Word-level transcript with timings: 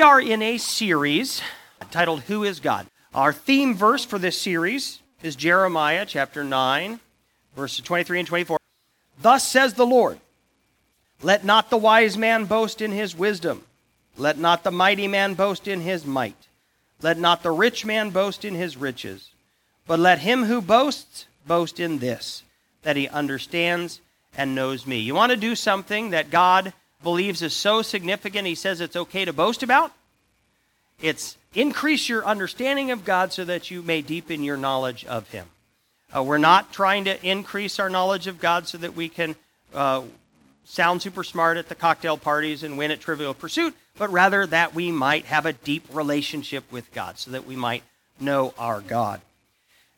We 0.00 0.04
are 0.04 0.18
in 0.18 0.40
a 0.40 0.56
series 0.56 1.42
titled 1.90 2.22
Who 2.22 2.42
is 2.42 2.58
God? 2.58 2.86
Our 3.14 3.34
theme 3.34 3.74
verse 3.74 4.02
for 4.02 4.18
this 4.18 4.40
series 4.40 4.98
is 5.22 5.36
Jeremiah 5.36 6.06
chapter 6.06 6.42
9, 6.42 6.98
verses 7.54 7.84
23 7.84 8.20
and 8.20 8.26
24. 8.26 8.56
Thus 9.20 9.46
says 9.46 9.74
the 9.74 9.84
Lord 9.84 10.18
Let 11.20 11.44
not 11.44 11.68
the 11.68 11.76
wise 11.76 12.16
man 12.16 12.46
boast 12.46 12.80
in 12.80 12.92
his 12.92 13.14
wisdom, 13.14 13.62
let 14.16 14.38
not 14.38 14.64
the 14.64 14.70
mighty 14.70 15.06
man 15.06 15.34
boast 15.34 15.68
in 15.68 15.82
his 15.82 16.06
might, 16.06 16.48
let 17.02 17.18
not 17.18 17.42
the 17.42 17.50
rich 17.50 17.84
man 17.84 18.08
boast 18.08 18.42
in 18.42 18.54
his 18.54 18.78
riches, 18.78 19.32
but 19.86 20.00
let 20.00 20.20
him 20.20 20.44
who 20.44 20.62
boasts 20.62 21.26
boast 21.46 21.78
in 21.78 21.98
this, 21.98 22.42
that 22.84 22.96
he 22.96 23.06
understands 23.06 24.00
and 24.34 24.54
knows 24.54 24.86
me. 24.86 24.98
You 24.98 25.14
want 25.14 25.32
to 25.32 25.36
do 25.36 25.54
something 25.54 26.08
that 26.08 26.30
God 26.30 26.72
believes 27.02 27.42
is 27.42 27.54
so 27.54 27.82
significant, 27.82 28.46
he 28.46 28.54
says 28.54 28.80
it's 28.80 28.96
okay 28.96 29.24
to 29.24 29.32
boast 29.32 29.62
about? 29.62 29.92
It's 31.00 31.36
increase 31.54 32.08
your 32.08 32.24
understanding 32.24 32.90
of 32.90 33.04
God 33.04 33.32
so 33.32 33.44
that 33.44 33.70
you 33.70 33.82
may 33.82 34.02
deepen 34.02 34.42
your 34.42 34.56
knowledge 34.56 35.04
of 35.06 35.28
him. 35.30 35.46
Uh, 36.14 36.22
we're 36.22 36.38
not 36.38 36.72
trying 36.72 37.04
to 37.04 37.26
increase 37.26 37.78
our 37.78 37.88
knowledge 37.88 38.26
of 38.26 38.40
God 38.40 38.66
so 38.66 38.78
that 38.78 38.94
we 38.94 39.08
can 39.08 39.36
uh, 39.74 40.02
sound 40.64 41.02
super 41.02 41.24
smart 41.24 41.56
at 41.56 41.68
the 41.68 41.74
cocktail 41.74 42.16
parties 42.16 42.62
and 42.62 42.76
win 42.76 42.90
at 42.90 43.00
Trivial 43.00 43.34
Pursuit, 43.34 43.74
but 43.96 44.10
rather 44.10 44.46
that 44.46 44.74
we 44.74 44.90
might 44.90 45.24
have 45.26 45.46
a 45.46 45.52
deep 45.52 45.84
relationship 45.92 46.70
with 46.70 46.92
God, 46.92 47.18
so 47.18 47.30
that 47.30 47.46
we 47.46 47.56
might 47.56 47.82
know 48.18 48.54
our 48.58 48.80
God. 48.80 49.20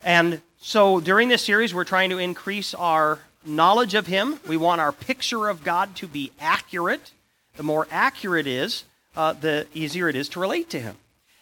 And 0.05 0.41
so 0.61 1.01
during 1.01 1.29
this 1.29 1.43
series, 1.43 1.75
we're 1.75 1.85
trying 1.85 2.11
to 2.11 2.19
increase 2.19 2.75
our 2.75 3.19
knowledge 3.45 3.95
of 3.95 4.07
Him. 4.07 4.41
We 4.47 4.57
want 4.57 4.81
our 4.81 4.93
picture 4.93 5.49
of 5.49 5.65
God 5.65 5.97
to 5.97 6.07
be 6.07 6.33
accurate. 6.41 7.13
The 7.57 7.63
more 7.63 7.87
accurate 7.91 8.47
it 8.47 8.53
is, 8.53 8.85
uh, 9.17 9.35
the 9.35 9.67
easier 9.75 10.09
it 10.09 10.17
is 10.17 10.29
to 10.31 10.41
relate 10.41 10.71
to 10.71 10.81
Him. 10.81 10.97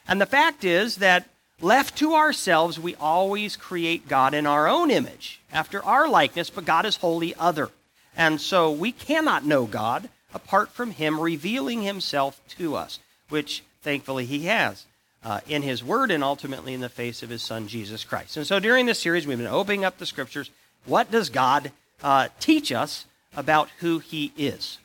And 0.09 0.20
the 0.20 0.26
fact 0.26 0.64
is 0.64 0.96
that 0.96 1.28
left 1.60 1.96
to 1.98 2.14
ourselves, 2.14 2.80
we 2.80 2.95
always 2.96 3.57
create 3.57 4.09
God 4.09 4.34
in 4.34 4.46
our 4.46 4.66
own 4.66 4.90
image, 4.90 5.40
after 5.52 5.82
our 5.84 6.09
likeness, 6.09 6.51
but 6.51 6.65
God 6.65 6.84
is 6.84 6.96
wholly 6.96 7.34
other. 7.37 7.70
And 8.16 8.40
so 8.40 8.70
we 8.70 8.92
cannot 8.92 9.45
know 9.45 9.66
God 9.66 10.09
apart 10.35 10.70
from 10.70 10.92
Him 10.92 11.20
revealing 11.20 11.82
Himself 11.82 12.40
to 12.59 12.74
us, 12.76 12.98
which 13.29 13.62
thankfully 13.82 14.26
He 14.26 14.46
has. 14.46 14.87
Uh, 15.23 15.38
in 15.46 15.60
his 15.60 15.85
word 15.85 16.10
and 16.10 16.24
ultimately 16.24 16.73
in 16.73 16.80
the 16.80 16.88
face 16.88 17.23
of 17.23 17.29
his 17.29 17.42
son 17.42 17.68
Jesus 17.68 18.04
Christ. 18.04 18.38
And 18.38 18.46
so 18.46 18.59
during 18.59 18.87
this 18.87 18.98
series, 18.98 19.26
we've 19.26 19.37
been 19.37 19.46
opening 19.46 19.85
up 19.85 19.98
the 19.98 20.07
scriptures. 20.07 20.48
What 20.87 21.10
does 21.10 21.29
God 21.29 21.73
uh, 22.02 22.29
teach 22.38 22.73
us 22.73 23.06
about 23.37 23.68
who 23.80 23.98
he 23.98 24.32
is? 24.37 24.79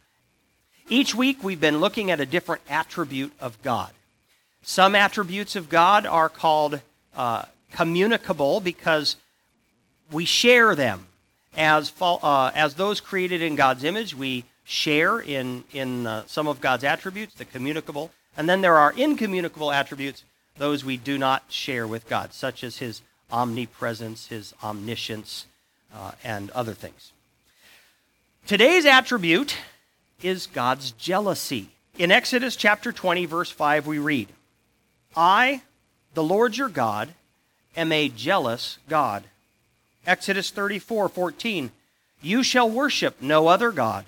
Each 0.87 1.15
week, 1.15 1.43
we've 1.43 1.59
been 1.59 1.79
looking 1.79 2.11
at 2.11 2.19
a 2.19 2.25
different 2.25 2.61
attribute 2.69 3.33
of 3.39 3.61
God. 3.63 3.91
Some 4.61 4.95
attributes 4.95 5.55
of 5.55 5.69
God 5.69 6.05
are 6.05 6.29
called 6.29 6.81
uh, 7.15 7.45
communicable 7.71 8.59
because 8.59 9.15
we 10.11 10.25
share 10.25 10.75
them. 10.75 11.07
As, 11.57 11.91
uh, 12.01 12.51
as 12.53 12.75
those 12.75 12.99
created 12.99 13.41
in 13.41 13.55
God's 13.55 13.83
image, 13.83 14.13
we 14.13 14.43
share 14.63 15.19
in, 15.19 15.63
in 15.71 16.05
uh, 16.05 16.23
some 16.27 16.47
of 16.47 16.59
God's 16.59 16.83
attributes, 16.83 17.35
the 17.35 17.45
communicable. 17.45 18.11
And 18.35 18.49
then 18.49 18.61
there 18.61 18.75
are 18.75 18.93
incommunicable 18.95 19.71
attributes, 19.71 20.23
those 20.57 20.83
we 20.83 20.97
do 20.97 21.17
not 21.17 21.43
share 21.49 21.87
with 21.87 22.09
God, 22.09 22.33
such 22.33 22.63
as 22.63 22.77
his 22.77 23.01
omnipresence, 23.31 24.27
his 24.27 24.53
omniscience, 24.63 25.45
uh, 25.95 26.11
and 26.23 26.51
other 26.51 26.73
things. 26.73 27.11
Today's 28.45 28.85
attribute 28.85 29.57
is 30.21 30.47
God's 30.47 30.91
jealousy. 30.91 31.69
In 31.97 32.11
Exodus 32.11 32.55
chapter 32.55 32.91
20, 32.91 33.25
verse 33.25 33.49
5, 33.49 33.87
we 33.87 33.97
read, 33.97 34.27
I, 35.15 35.61
the 36.13 36.23
Lord 36.23 36.57
your 36.57 36.69
God, 36.69 37.09
am 37.75 37.91
a 37.91 38.09
jealous 38.09 38.77
God. 38.89 39.23
Exodus 40.05 40.51
34, 40.51 41.09
14, 41.09 41.71
You 42.21 42.43
shall 42.43 42.69
worship 42.69 43.21
no 43.21 43.47
other 43.47 43.71
God, 43.71 44.05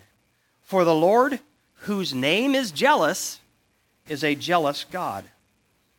for 0.64 0.84
the 0.84 0.96
Lord, 0.96 1.40
whose 1.82 2.14
name 2.14 2.54
is 2.54 2.72
jealous, 2.72 3.40
is 4.08 4.24
a 4.24 4.36
jealous 4.36 4.86
God. 4.92 5.26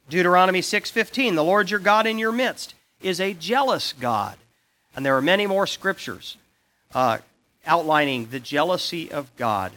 Deuteronomy 0.08 0.62
6:15, 0.62 1.34
the 1.34 1.44
Lord 1.44 1.70
your 1.70 1.80
God 1.80 2.06
in 2.06 2.18
your 2.18 2.32
midst 2.32 2.74
is 3.02 3.20
a 3.20 3.34
jealous 3.34 3.92
God. 3.92 4.36
And 4.98 5.06
there 5.06 5.16
are 5.16 5.22
many 5.22 5.46
more 5.46 5.68
scriptures 5.68 6.36
uh, 6.92 7.18
outlining 7.64 8.30
the 8.30 8.40
jealousy 8.40 9.12
of 9.12 9.30
God 9.36 9.70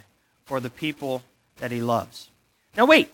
for 0.45 0.59
the 0.59 0.71
people 0.71 1.21
that 1.59 1.69
he 1.69 1.79
loves. 1.79 2.27
Now 2.75 2.87
wait, 2.87 3.11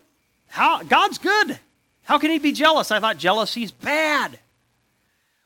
how 0.47 0.83
God's 0.83 1.17
good. 1.17 1.59
How 2.03 2.17
can 2.17 2.31
he 2.31 2.39
be 2.39 2.53
jealous? 2.53 2.91
I 2.91 3.01
thought 3.01 3.17
jealousy's 3.17 3.71
bad. 3.71 4.39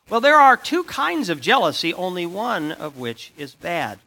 Well, 0.07 0.21
there 0.21 0.35
are 0.35 0.55
two 0.55 0.83
kinds 0.83 1.29
of 1.29 1.41
jealousy, 1.41 1.95
only 1.95 2.27
one 2.27 2.71
of 2.73 2.95
which 2.95 3.31
is 3.39 3.55
bad. 3.55 3.97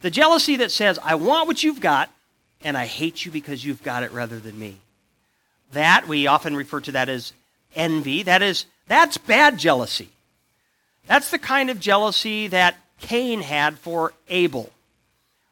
The 0.00 0.10
jealousy 0.10 0.56
that 0.56 0.70
says, 0.70 0.98
I 1.04 1.16
want 1.16 1.48
what 1.48 1.62
you've 1.62 1.82
got, 1.82 2.08
and 2.64 2.78
I 2.78 2.86
hate 2.86 3.26
you 3.26 3.30
because 3.30 3.62
you've 3.62 3.82
got 3.82 4.02
it 4.02 4.12
rather 4.12 4.38
than 4.38 4.58
me. 4.58 4.78
That, 5.72 6.08
we 6.08 6.28
often 6.28 6.56
refer 6.56 6.80
to 6.80 6.92
that 6.92 7.10
as 7.10 7.34
envy. 7.76 8.22
That 8.22 8.40
is, 8.40 8.64
that's 8.86 9.18
bad 9.18 9.58
jealousy. 9.58 10.08
That's 11.08 11.32
the 11.32 11.38
kind 11.38 11.70
of 11.70 11.80
jealousy 11.80 12.46
that 12.46 12.76
Cain 13.00 13.40
had 13.40 13.78
for 13.78 14.12
Abel. 14.28 14.70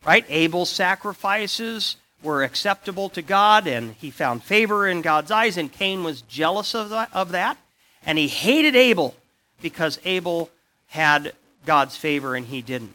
Right? 0.07 0.25
Abel's 0.29 0.71
sacrifices 0.71 1.97
were 2.23 2.45
acceptable 2.45 3.09
to 3.11 3.23
God, 3.23 3.67
and 3.67 3.95
he 3.95 4.11
found 4.11 4.45
favor 4.45 4.87
in 4.87 5.03
God's 5.03 5.31
eyes, 5.31 5.57
and 5.57 5.73
Cain 5.73 6.05
was 6.05 6.23
jealous 6.23 6.75
of 6.75 6.91
that. 7.33 7.59
And 8.05 8.19
he 8.19 8.29
hated 8.29 8.77
Abel 8.77 9.17
because 9.61 9.99
Abel 10.05 10.51
had 10.87 11.33
God's 11.65 11.97
favor 11.97 12.37
and 12.37 12.47
he 12.47 12.63
didn't. 12.63 12.95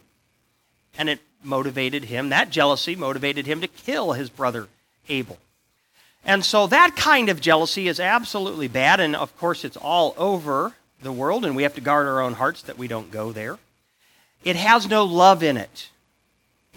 And 0.98 1.10
it 1.10 1.20
motivated 1.44 2.06
him, 2.06 2.30
that 2.30 2.52
jealousy 2.52 2.96
motivated 2.96 3.46
him 3.46 3.62
to 3.62 3.68
kill 3.68 4.14
his 4.14 4.30
brother 4.30 4.68
Abel. 5.10 5.38
And 6.24 6.46
so 6.46 6.68
that 6.68 6.96
kind 6.96 7.30
of 7.30 7.42
jealousy 7.42 7.88
is 7.88 8.00
absolutely 8.00 8.68
bad, 8.68 9.00
and 9.00 9.16
of 9.16 9.36
course 9.38 9.66
it's 9.66 9.76
all 9.76 10.14
over 10.18 10.76
the 11.02 11.12
world, 11.12 11.46
and 11.46 11.56
we 11.56 11.64
have 11.64 11.76
to 11.76 11.82
guard 11.82 12.08
our 12.08 12.22
own 12.22 12.34
hearts 12.34 12.62
that 12.64 12.78
we 12.78 12.88
don't 12.88 13.12
go 13.12 13.32
there. 13.32 13.58
It 14.44 14.56
has 14.56 14.90
no 14.90 15.04
love 15.04 15.44
in 15.44 15.58
it. 15.58 15.90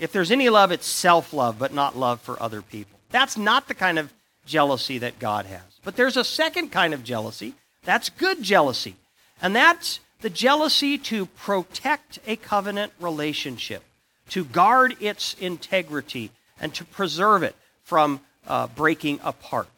If 0.00 0.12
there's 0.12 0.30
any 0.30 0.48
love, 0.48 0.72
it's 0.72 0.86
self 0.86 1.32
love, 1.32 1.58
but 1.58 1.72
not 1.72 1.96
love 1.96 2.20
for 2.20 2.42
other 2.42 2.62
people. 2.62 2.98
That's 3.10 3.36
not 3.36 3.68
the 3.68 3.74
kind 3.74 3.98
of 3.98 4.12
jealousy 4.44 4.98
that 4.98 5.18
God 5.18 5.46
has. 5.46 5.62
But 5.84 5.96
there's 5.96 6.16
a 6.16 6.24
second 6.24 6.70
kind 6.70 6.92
of 6.92 7.04
jealousy. 7.04 7.54
That's 7.84 8.08
good 8.08 8.42
jealousy. 8.42 8.96
And 9.40 9.54
that's 9.54 10.00
the 10.20 10.30
jealousy 10.30 10.98
to 10.98 11.26
protect 11.26 12.18
a 12.26 12.36
covenant 12.36 12.92
relationship 12.98 13.82
to 14.30 14.44
guard 14.44 14.96
its 15.00 15.34
integrity 15.34 16.30
and 16.60 16.74
to 16.74 16.84
preserve 16.84 17.42
it 17.42 17.54
from 17.82 18.20
uh, 18.46 18.66
breaking 18.68 19.20
apart. 19.22 19.68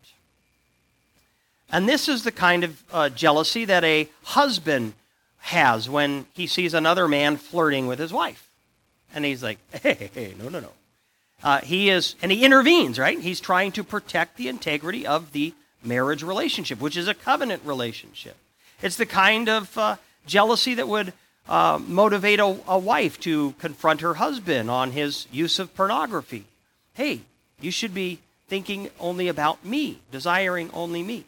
And 1.71 1.89
this 1.89 2.09
is 2.09 2.25
the 2.25 2.33
kind 2.33 2.65
of 2.65 2.83
uh, 2.93 3.09
jealousy 3.09 3.65
that 3.65 3.85
a 3.85 4.09
husband 4.23 4.95
has 5.39 5.89
when 5.89 6.27
he 6.33 6.47
sees 6.47 6.75
another 6.75 7.09
man 7.09 7.37
flirting 7.37 7.87
with 7.87 7.99
his 7.99 8.13
wife. 8.13 8.49
And 9.15 9.25
he's 9.25 9.43
like, 9.43 9.59
hey, 9.83 9.95
hey, 9.95 10.11
hey 10.13 10.35
no, 10.39 10.49
no, 10.49 10.61
no. 10.61 10.73
Uh, 11.43 11.61
he 11.61 11.91
is, 11.91 12.15
and 12.23 12.33
he 12.33 12.45
intervenes, 12.45 12.99
right? 12.99 13.19
He's 13.19 13.41
trying 13.41 13.73
to 13.73 13.85
protect 13.85 14.37
the 14.37 14.49
integrity 14.49 15.07
of 15.07 15.33
the 15.33 15.55
marriage 15.85 16.23
relationship, 16.23 16.81
which 16.81 16.97
is 16.97 17.09
a 17.09 17.15
covenant 17.15 17.63
relationship. 17.65 18.37
It's 18.83 18.97
the 18.97 19.07
kind 19.07 19.49
of 19.49 19.77
uh, 19.77 19.97
jealousy 20.27 20.75
that 20.75 20.89
would 20.89 21.13
uh, 21.49 21.79
motivate 21.87 22.41
a, 22.41 22.59
a 22.67 22.79
wife 22.79 23.21
to 23.21 23.53
confront 23.59 24.01
her 24.01 24.15
husband 24.15 24.71
on 24.71 24.93
his 24.93 25.27
use 25.31 25.59
of 25.59 25.75
pornography. 25.77 26.45
Hey, 26.95 27.21
you 27.61 27.71
should 27.71 27.95
be 27.95 28.19
thinking 28.49 28.91
only 28.99 29.29
about 29.29 29.65
me, 29.65 30.01
desiring 30.11 30.71
only 30.73 31.03
me. 31.03 31.25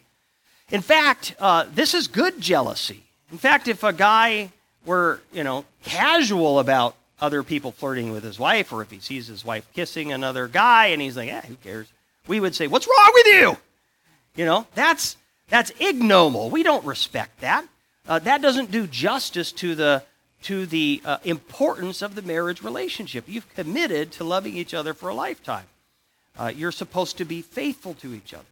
In 0.71 0.81
fact, 0.81 1.35
uh, 1.39 1.65
this 1.73 1.93
is 1.93 2.07
good 2.07 2.39
jealousy. 2.39 3.03
In 3.31 3.37
fact, 3.37 3.67
if 3.67 3.83
a 3.83 3.93
guy 3.93 4.51
were, 4.85 5.21
you 5.33 5.43
know, 5.43 5.65
casual 5.83 6.59
about 6.59 6.95
other 7.21 7.43
people 7.43 7.71
flirting 7.71 8.11
with 8.11 8.23
his 8.23 8.39
wife, 8.39 8.71
or 8.71 8.81
if 8.81 8.91
he 8.91 8.99
sees 8.99 9.27
his 9.27 9.43
wife 9.43 9.67
kissing 9.73 10.11
another 10.11 10.47
guy 10.47 10.87
and 10.87 11.01
he's 11.01 11.17
like, 11.17 11.27
yeah, 11.27 11.41
who 11.41 11.55
cares? 11.55 11.87
We 12.27 12.39
would 12.39 12.55
say, 12.55 12.67
what's 12.67 12.87
wrong 12.87 13.11
with 13.13 13.27
you? 13.27 13.57
You 14.35 14.45
know, 14.45 14.67
that's 14.75 15.17
that's 15.49 15.71
ignoble. 15.79 16.49
We 16.49 16.63
don't 16.63 16.85
respect 16.85 17.41
that. 17.41 17.65
Uh, 18.07 18.19
that 18.19 18.41
doesn't 18.41 18.71
do 18.71 18.87
justice 18.87 19.51
to 19.53 19.75
the 19.75 20.03
to 20.43 20.65
the 20.65 21.01
uh, 21.03 21.17
importance 21.25 22.01
of 22.01 22.15
the 22.15 22.21
marriage 22.21 22.63
relationship. 22.63 23.25
You've 23.27 23.53
committed 23.55 24.11
to 24.13 24.23
loving 24.23 24.55
each 24.55 24.73
other 24.73 24.93
for 24.93 25.09
a 25.09 25.13
lifetime. 25.13 25.65
Uh, 26.37 26.53
you're 26.55 26.71
supposed 26.71 27.17
to 27.17 27.25
be 27.25 27.41
faithful 27.41 27.93
to 27.95 28.13
each 28.13 28.33
other. 28.33 28.45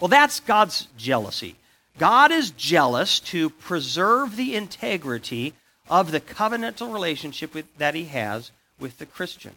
Well, 0.00 0.08
that's 0.08 0.40
God's 0.40 0.88
jealousy. 0.96 1.56
God 1.98 2.30
is 2.30 2.50
jealous 2.50 3.20
to 3.20 3.50
preserve 3.50 4.36
the 4.36 4.54
integrity 4.54 5.54
of 5.88 6.10
the 6.10 6.20
covenantal 6.20 6.92
relationship 6.92 7.54
with, 7.54 7.66
that 7.78 7.94
he 7.94 8.04
has 8.06 8.50
with 8.78 8.98
the 8.98 9.06
Christian. 9.06 9.52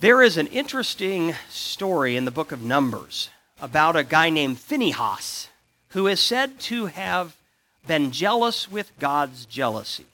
There 0.00 0.22
is 0.22 0.36
an 0.36 0.46
interesting 0.48 1.34
story 1.48 2.16
in 2.16 2.24
the 2.24 2.30
book 2.30 2.52
of 2.52 2.62
Numbers 2.62 3.30
about 3.60 3.96
a 3.96 4.04
guy 4.04 4.30
named 4.30 4.58
Phinehas 4.58 5.48
who 5.88 6.06
is 6.06 6.20
said 6.20 6.60
to 6.60 6.86
have 6.86 7.34
been 7.86 8.12
jealous 8.12 8.70
with 8.70 8.92
God's 9.00 9.46
jealousy. 9.46 10.04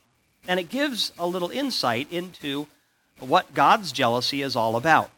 And 0.46 0.60
it 0.60 0.68
gives 0.68 1.12
a 1.18 1.26
little 1.26 1.50
insight 1.50 2.10
into 2.12 2.66
what 3.18 3.54
God's 3.54 3.92
jealousy 3.92 4.42
is 4.42 4.54
all 4.54 4.76
about. 4.76 5.10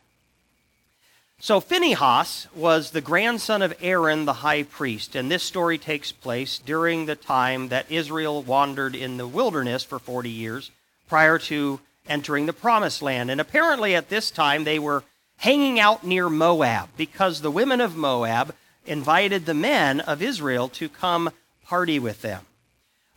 So, 1.39 1.61
Phinehas 1.61 2.47
was 2.55 2.91
the 2.91 3.03
grandson 3.03 3.61
of 3.61 3.75
Aaron 3.83 4.25
the 4.25 4.33
high 4.33 4.63
priest, 4.63 5.15
and 5.15 5.31
this 5.31 5.43
story 5.43 5.77
takes 5.77 6.11
place 6.11 6.59
during 6.59 7.05
the 7.05 7.15
time 7.15 7.69
that 7.69 7.91
Israel 7.91 8.43
wandered 8.43 8.95
in 8.95 9.19
the 9.19 9.29
wilderness 9.29 9.85
for 9.85 9.99
40 9.99 10.31
years 10.31 10.71
prior 11.09 11.39
to 11.41 11.81
entering 12.09 12.47
the 12.47 12.55
promised 12.55 13.03
land. 13.03 13.31
And 13.31 13.39
apparently, 13.39 13.95
at 13.95 14.09
this 14.09 14.31
time, 14.31 14.65
they 14.65 14.79
were 14.79 15.05
hanging 15.37 15.79
out 15.79 16.05
near 16.05 16.31
Moab 16.31 16.89
because 16.97 17.43
the 17.43 17.51
women 17.51 17.83
of 17.83 17.97
Moab 17.97 18.55
invited 18.87 19.45
the 19.45 19.55
men 19.55 20.01
of 20.01 20.23
Israel 20.23 20.71
to 20.71 20.89
come 20.89 21.31
party 21.67 21.99
with 21.99 22.23
them. 22.23 22.47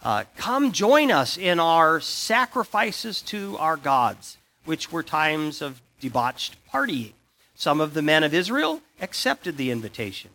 Uh, 0.04 0.26
come 0.36 0.74
join 0.74 1.10
us 1.10 1.38
in 1.38 1.60
our 1.60 2.02
sacrifices 2.02 3.22
to 3.22 3.58
our 3.60 3.78
gods, 3.78 4.38
which 4.66 4.92
were 4.92 5.04
times 5.04 5.62
of 5.62 5.82
debauched 6.02 6.56
partying. 6.70 7.14
Some 7.60 7.82
of 7.82 7.94
the 7.94 8.02
men 8.02 8.24
of 8.24 8.34
Israel 8.34 8.82
accepted 9.02 9.58
the 9.58 9.70
invitation. 9.70 10.32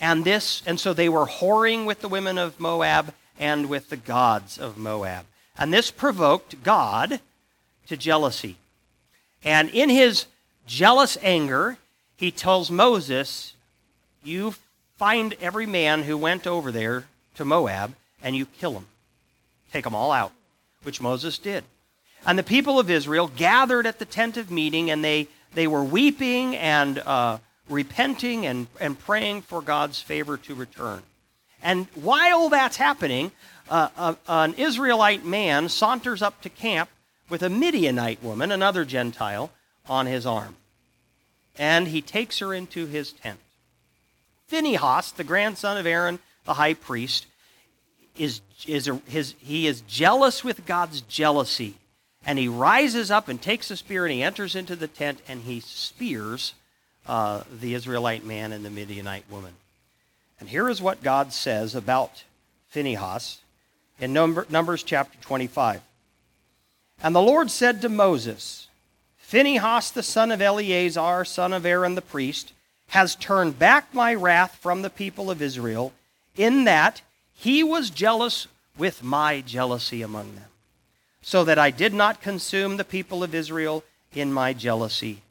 And 0.00 0.24
this, 0.24 0.64
and 0.66 0.80
so 0.80 0.92
they 0.92 1.08
were 1.08 1.26
whoring 1.26 1.86
with 1.86 2.00
the 2.00 2.08
women 2.08 2.38
of 2.38 2.58
Moab 2.58 3.14
and 3.38 3.68
with 3.68 3.88
the 3.88 3.96
gods 3.96 4.58
of 4.58 4.76
Moab. 4.76 5.26
And 5.56 5.72
this 5.72 5.92
provoked 5.92 6.64
God 6.64 7.20
to 7.86 7.96
jealousy. 7.96 8.56
And 9.44 9.70
in 9.70 9.90
his 9.90 10.26
jealous 10.66 11.16
anger, 11.22 11.78
he 12.16 12.32
tells 12.32 12.68
Moses, 12.68 13.54
You 14.24 14.56
find 14.96 15.36
every 15.40 15.66
man 15.66 16.02
who 16.02 16.18
went 16.18 16.48
over 16.48 16.72
there 16.72 17.04
to 17.36 17.44
Moab 17.44 17.94
and 18.20 18.34
you 18.34 18.44
kill 18.44 18.72
them. 18.72 18.86
Take 19.72 19.84
them 19.84 19.94
all 19.94 20.10
out, 20.10 20.32
which 20.82 21.00
Moses 21.00 21.38
did. 21.38 21.62
And 22.26 22.36
the 22.36 22.42
people 22.42 22.80
of 22.80 22.90
Israel 22.90 23.30
gathered 23.36 23.86
at 23.86 24.00
the 24.00 24.04
tent 24.04 24.36
of 24.36 24.50
meeting 24.50 24.90
and 24.90 25.04
they, 25.04 25.28
they 25.56 25.66
were 25.66 25.82
weeping 25.82 26.54
and 26.54 26.98
uh, 26.98 27.38
repenting 27.70 28.44
and, 28.44 28.66
and 28.78 28.98
praying 28.98 29.40
for 29.40 29.62
God's 29.62 30.00
favor 30.00 30.36
to 30.36 30.54
return. 30.54 31.02
And 31.62 31.86
while 31.94 32.50
that's 32.50 32.76
happening, 32.76 33.32
uh, 33.70 33.88
uh, 33.96 34.14
an 34.28 34.52
Israelite 34.58 35.24
man 35.24 35.70
saunters 35.70 36.20
up 36.20 36.42
to 36.42 36.50
camp 36.50 36.90
with 37.30 37.42
a 37.42 37.48
Midianite 37.48 38.22
woman, 38.22 38.52
another 38.52 38.84
Gentile, 38.84 39.50
on 39.88 40.04
his 40.04 40.26
arm. 40.26 40.56
And 41.56 41.88
he 41.88 42.02
takes 42.02 42.38
her 42.40 42.52
into 42.52 42.84
his 42.84 43.12
tent. 43.12 43.40
Phinehas, 44.48 45.12
the 45.12 45.24
grandson 45.24 45.78
of 45.78 45.86
Aaron, 45.86 46.18
the 46.44 46.54
high 46.54 46.74
priest, 46.74 47.24
is, 48.18 48.42
is 48.66 48.88
a, 48.88 49.00
his, 49.08 49.34
he 49.38 49.66
is 49.66 49.80
jealous 49.80 50.44
with 50.44 50.66
God's 50.66 51.00
jealousy. 51.00 51.76
And 52.26 52.38
he 52.38 52.48
rises 52.48 53.10
up 53.10 53.28
and 53.28 53.40
takes 53.40 53.70
a 53.70 53.76
spear 53.76 54.04
and 54.04 54.12
he 54.12 54.22
enters 54.22 54.54
into 54.54 54.76
the 54.76 54.88
tent 54.88 55.20
and 55.28 55.42
he 55.42 55.60
spears 55.60 56.54
uh, 57.06 57.44
the 57.60 57.74
Israelite 57.74 58.24
man 58.24 58.52
and 58.52 58.64
the 58.64 58.70
Midianite 58.70 59.30
woman. 59.30 59.54
And 60.40 60.48
here 60.48 60.68
is 60.68 60.82
what 60.82 61.02
God 61.02 61.32
says 61.32 61.74
about 61.74 62.24
Phinehas 62.68 63.38
in 64.00 64.12
Number, 64.12 64.46
Numbers 64.50 64.82
chapter 64.82 65.16
25. 65.20 65.80
And 67.02 67.14
the 67.14 67.22
Lord 67.22 67.50
said 67.50 67.80
to 67.82 67.88
Moses, 67.88 68.68
Phinehas 69.18 69.90
the 69.90 70.02
son 70.02 70.30
of 70.30 70.42
Eleazar, 70.42 71.24
son 71.24 71.52
of 71.52 71.64
Aaron 71.64 71.94
the 71.94 72.02
priest, 72.02 72.52
has 72.88 73.16
turned 73.16 73.58
back 73.58 73.92
my 73.92 74.14
wrath 74.14 74.58
from 74.60 74.82
the 74.82 74.90
people 74.90 75.30
of 75.30 75.42
Israel, 75.42 75.92
in 76.36 76.64
that 76.64 77.02
he 77.34 77.62
was 77.62 77.90
jealous 77.90 78.46
with 78.78 79.02
my 79.02 79.40
jealousy 79.40 80.02
among 80.02 80.34
them, 80.34 80.44
so 81.26 81.42
that 81.42 81.58
I 81.58 81.72
did 81.72 81.92
not 81.92 82.22
consume 82.22 82.76
the 82.76 82.84
people 82.84 83.24
of 83.24 83.34
Israel 83.34 83.82
in 84.14 84.32
my 84.32 84.52
jealousy. 84.52 85.22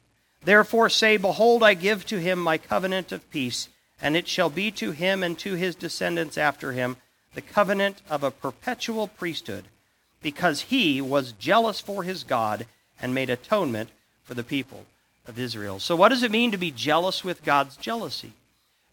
Therefore 0.44 0.90
say, 0.90 1.16
Behold, 1.16 1.62
I 1.62 1.72
give 1.72 2.04
to 2.06 2.20
him 2.20 2.38
my 2.38 2.58
covenant 2.58 3.12
of 3.12 3.30
peace, 3.30 3.70
and 3.98 4.14
it 4.14 4.28
shall 4.28 4.50
be 4.50 4.70
to 4.72 4.90
him 4.90 5.22
and 5.22 5.38
to 5.38 5.54
his 5.54 5.74
descendants 5.74 6.36
after 6.36 6.72
him 6.72 6.98
the 7.34 7.40
covenant 7.40 8.02
of 8.10 8.22
a 8.22 8.30
perpetual 8.30 9.08
priesthood 9.08 9.64
because 10.20 10.60
he 10.68 11.00
was 11.00 11.32
jealous 11.32 11.80
for 11.80 12.02
his 12.02 12.24
God 12.24 12.66
and 13.00 13.14
made 13.14 13.30
atonement 13.30 13.88
for 14.22 14.34
the 14.34 14.44
people 14.44 14.84
of 15.26 15.38
Israel. 15.38 15.80
So, 15.80 15.96
what 15.96 16.10
does 16.10 16.22
it 16.22 16.30
mean 16.30 16.50
to 16.50 16.58
be 16.58 16.70
jealous 16.70 17.24
with 17.24 17.42
God's 17.42 17.74
jealousy? 17.74 18.32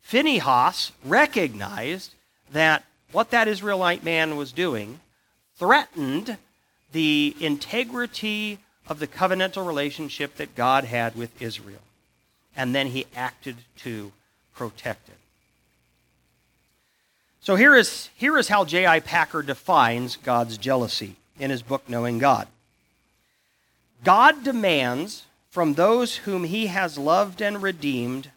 Phinehas 0.03 0.93
recognized 1.03 2.13
that 2.53 2.85
what 3.11 3.29
that 3.31 3.49
Israelite 3.49 4.05
man 4.05 4.37
was 4.37 4.53
doing 4.53 5.01
threatened 5.57 6.37
the 6.93 7.35
integrity 7.39 8.59
of 8.87 8.99
the 8.99 9.07
covenantal 9.07 9.65
relationship 9.65 10.35
that 10.35 10.55
God 10.55 10.85
had 10.85 11.15
with 11.15 11.41
Israel. 11.41 11.81
And 12.55 12.73
then 12.73 12.87
he 12.87 13.07
acted 13.15 13.57
to 13.79 14.11
protect 14.55 15.09
it. 15.09 15.15
So 17.41 17.55
here 17.55 17.75
is, 17.75 18.09
here 18.15 18.37
is 18.37 18.47
how 18.47 18.63
J.I. 18.63 19.01
Packer 19.01 19.41
defines 19.41 20.15
God's 20.15 20.57
jealousy 20.57 21.15
in 21.39 21.49
his 21.49 21.61
book, 21.61 21.89
Knowing 21.89 22.19
God. 22.19 22.47
God 24.03 24.43
demands 24.43 25.25
from 25.49 25.73
those 25.73 26.17
whom 26.17 26.45
he 26.45 26.67
has 26.67 26.97
loved 26.97 27.41
and 27.41 27.61
redeemed 27.61 28.31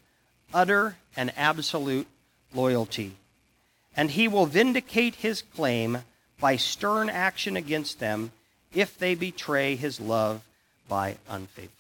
utter 0.53 0.97
and 1.17 1.32
absolute 1.37 2.06
loyalty. 2.55 3.12
And 3.97 4.11
he 4.11 4.29
will 4.29 4.47
vindicate 4.47 5.17
his 5.17 5.43
claim 5.43 5.99
by 6.41 6.56
stern 6.56 7.08
action 7.08 7.56
against 7.56 8.00
them 8.00 8.32
if 8.76 8.99
they 8.99 9.14
betray 9.14 9.75
his 9.75 10.00
love 10.00 10.43
by 10.88 11.17
unfaithfulness. 11.28 11.73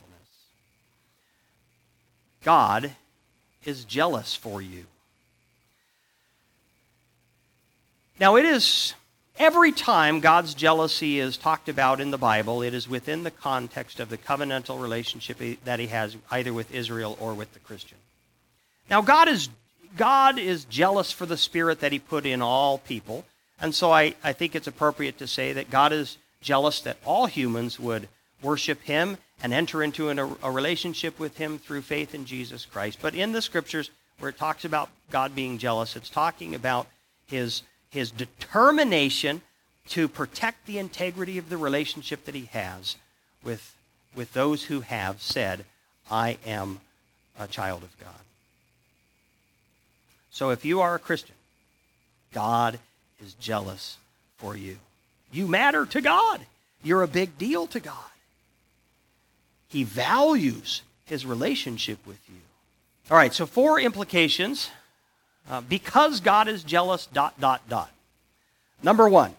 God 2.42 2.92
is 3.64 3.84
jealous 3.84 4.34
for 4.34 4.62
you. 4.62 4.84
Now, 8.18 8.36
it 8.36 8.44
is 8.44 8.94
Every 9.38 9.70
time 9.70 10.20
God's 10.20 10.54
jealousy 10.54 11.20
is 11.20 11.36
talked 11.36 11.68
about 11.68 12.00
in 12.00 12.10
the 12.10 12.16
Bible, 12.16 12.62
it 12.62 12.72
is 12.72 12.88
within 12.88 13.22
the 13.22 13.30
context 13.30 14.00
of 14.00 14.08
the 14.08 14.16
covenantal 14.16 14.80
relationship 14.80 15.38
that 15.64 15.78
he 15.78 15.88
has 15.88 16.16
either 16.30 16.54
with 16.54 16.74
Israel 16.74 17.18
or 17.20 17.34
with 17.34 17.52
the 17.52 17.60
Christian. 17.60 17.98
Now, 18.88 19.02
God 19.02 19.28
is, 19.28 19.50
God 19.94 20.38
is 20.38 20.64
jealous 20.64 21.12
for 21.12 21.26
the 21.26 21.36
spirit 21.36 21.80
that 21.80 21.92
he 21.92 21.98
put 21.98 22.24
in 22.24 22.40
all 22.40 22.78
people. 22.78 23.26
And 23.60 23.74
so 23.74 23.92
I, 23.92 24.14
I 24.24 24.32
think 24.32 24.54
it's 24.54 24.66
appropriate 24.66 25.18
to 25.18 25.26
say 25.26 25.52
that 25.52 25.70
God 25.70 25.92
is 25.92 26.16
jealous 26.40 26.80
that 26.80 26.98
all 27.04 27.26
humans 27.26 27.78
would 27.78 28.08
worship 28.42 28.82
him 28.82 29.18
and 29.42 29.52
enter 29.52 29.82
into 29.82 30.08
an, 30.08 30.18
a 30.18 30.50
relationship 30.50 31.18
with 31.18 31.38
him 31.38 31.58
through 31.58 31.82
faith 31.82 32.14
in 32.14 32.24
Jesus 32.24 32.64
Christ. 32.64 32.98
But 33.02 33.14
in 33.14 33.32
the 33.32 33.42
scriptures, 33.42 33.90
where 34.18 34.30
it 34.30 34.38
talks 34.38 34.64
about 34.64 34.88
God 35.10 35.34
being 35.34 35.58
jealous, 35.58 35.96
it's 35.96 36.08
talking 36.08 36.54
about 36.54 36.86
his 37.26 37.62
his 37.96 38.10
determination 38.10 39.40
to 39.88 40.08
protect 40.08 40.66
the 40.66 40.78
integrity 40.78 41.38
of 41.38 41.48
the 41.48 41.56
relationship 41.56 42.24
that 42.24 42.34
he 42.34 42.46
has 42.52 42.96
with, 43.42 43.74
with 44.14 44.32
those 44.32 44.64
who 44.64 44.80
have 44.80 45.22
said, 45.22 45.64
I 46.10 46.38
am 46.44 46.80
a 47.38 47.46
child 47.46 47.82
of 47.82 47.98
God. 47.98 48.10
So 50.30 50.50
if 50.50 50.64
you 50.64 50.80
are 50.80 50.94
a 50.94 50.98
Christian, 50.98 51.34
God 52.34 52.78
is 53.24 53.32
jealous 53.34 53.96
for 54.36 54.56
you. 54.56 54.76
You 55.32 55.46
matter 55.46 55.86
to 55.86 56.00
God. 56.00 56.40
You're 56.82 57.02
a 57.02 57.08
big 57.08 57.36
deal 57.38 57.66
to 57.68 57.80
God. 57.80 57.94
He 59.68 59.84
values 59.84 60.82
his 61.04 61.26
relationship 61.26 61.98
with 62.06 62.20
you. 62.28 62.40
All 63.10 63.16
right, 63.16 63.34
so 63.34 63.46
four 63.46 63.80
implications 63.80 64.70
uh, 65.48 65.60
because 65.60 66.20
God 66.20 66.48
is 66.48 66.62
jealous, 66.62 67.06
dot, 67.06 67.38
dot, 67.40 67.68
dot. 67.68 67.90
Number 68.82 69.08
one, 69.08 69.34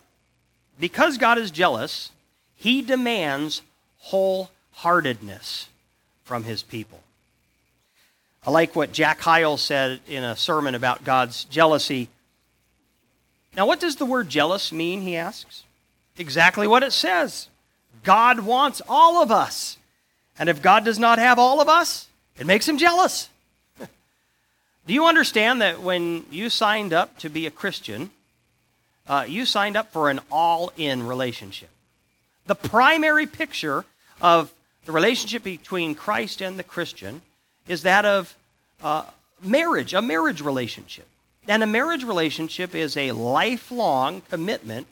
because 0.79 1.17
God 1.17 1.38
is 1.38 1.51
jealous, 1.51 2.12
he 2.56 2.82
demands 2.82 3.62
wholeheartedness 4.08 5.67
from 6.24 6.44
his 6.44 6.63
people. 6.63 7.00
I 8.46 8.51
like 8.51 8.75
what 8.75 8.94
Jack 8.94 9.20
Hyles 9.20 9.62
said 9.62 10.00
in 10.08 10.24
a 10.24 10.36
sermon 10.36 10.75
about 10.75 11.03
God's 11.03 11.44
jealousy. 11.46 12.10
Now, 13.56 13.65
what 13.65 13.79
does 13.79 13.98
the 13.98 14.06
word 14.06 14.29
jealous 14.29 14.72
mean, 14.72 15.01
he 15.01 15.17
asks? 15.17 15.63
Exactly 16.17 16.67
what 16.67 16.83
it 16.83 16.93
says. 16.93 17.47
God 18.03 18.41
wants 18.41 18.81
all 18.88 19.21
of 19.21 19.31
us. 19.31 19.77
And 20.39 20.50
if 20.50 20.62
God 20.62 20.86
does 20.86 21.00
not 21.00 21.19
have 21.19 21.39
all 21.39 21.62
of 21.62 21.69
us, 21.69 22.07
it 22.38 22.45
makes 22.45 22.67
him 22.67 22.77
jealous. 22.77 23.29
Do 23.79 24.93
you 24.93 25.05
understand 25.05 25.62
that 25.62 25.81
when 25.81 26.25
you 26.31 26.50
signed 26.50 26.93
up 26.93 27.17
to 27.19 27.29
be 27.29 27.45
a 27.45 27.51
Christian, 27.51 28.12
uh, 29.07 29.25
you 29.27 29.45
signed 29.45 29.75
up 29.75 29.91
for 29.91 30.09
an 30.09 30.21
all 30.31 30.71
in 30.77 31.05
relationship? 31.05 31.69
The 32.45 32.55
primary 32.55 33.25
picture 33.25 33.83
of 34.21 34.53
The 34.88 34.93
relationship 34.93 35.43
between 35.43 35.95
Christ 35.95 36.41
and 36.41 36.57
the 36.57 36.63
Christian 36.63 37.21
is 37.67 37.83
that 37.83 38.05
of 38.05 38.33
uh, 38.81 39.03
marriage, 39.43 39.93
a 39.93 40.01
marriage 40.01 40.39
relationship. 40.39 41.05
And 41.45 41.62
a 41.62 41.67
marriage 41.67 42.05
relationship 42.05 42.74
is 42.74 42.95
a 42.95 43.12
lifelong 43.12 44.21
commitment 44.29 44.88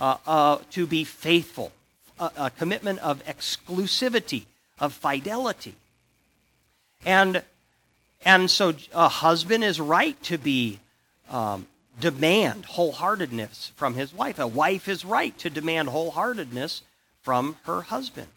uh, 0.00 0.16
uh, 0.26 0.58
to 0.70 0.86
be 0.86 1.04
faithful, 1.04 1.72
a, 2.18 2.30
a, 2.36 2.50
commitment 2.50 2.98
of 3.00 3.24
exclusivity, 3.24 4.44
of 4.80 4.92
fidelity. 4.92 5.74
And, 7.04 7.42
and 8.24 8.50
so 8.50 8.74
a 8.94 9.08
husband 9.08 9.64
is 9.64 9.80
right 9.80 10.20
to 10.24 10.38
be 10.38 10.80
um, 11.30 11.66
demand 12.00 12.64
wholeheartedness 12.66 13.72
from 13.72 13.94
his 13.94 14.12
wife. 14.12 14.38
A 14.38 14.46
wife 14.46 14.88
is 14.88 15.04
right 15.04 15.36
to 15.38 15.50
demand 15.50 15.88
wholeheartedness 15.88 16.82
from 17.22 17.56
her 17.64 17.82
husband. 17.82 18.28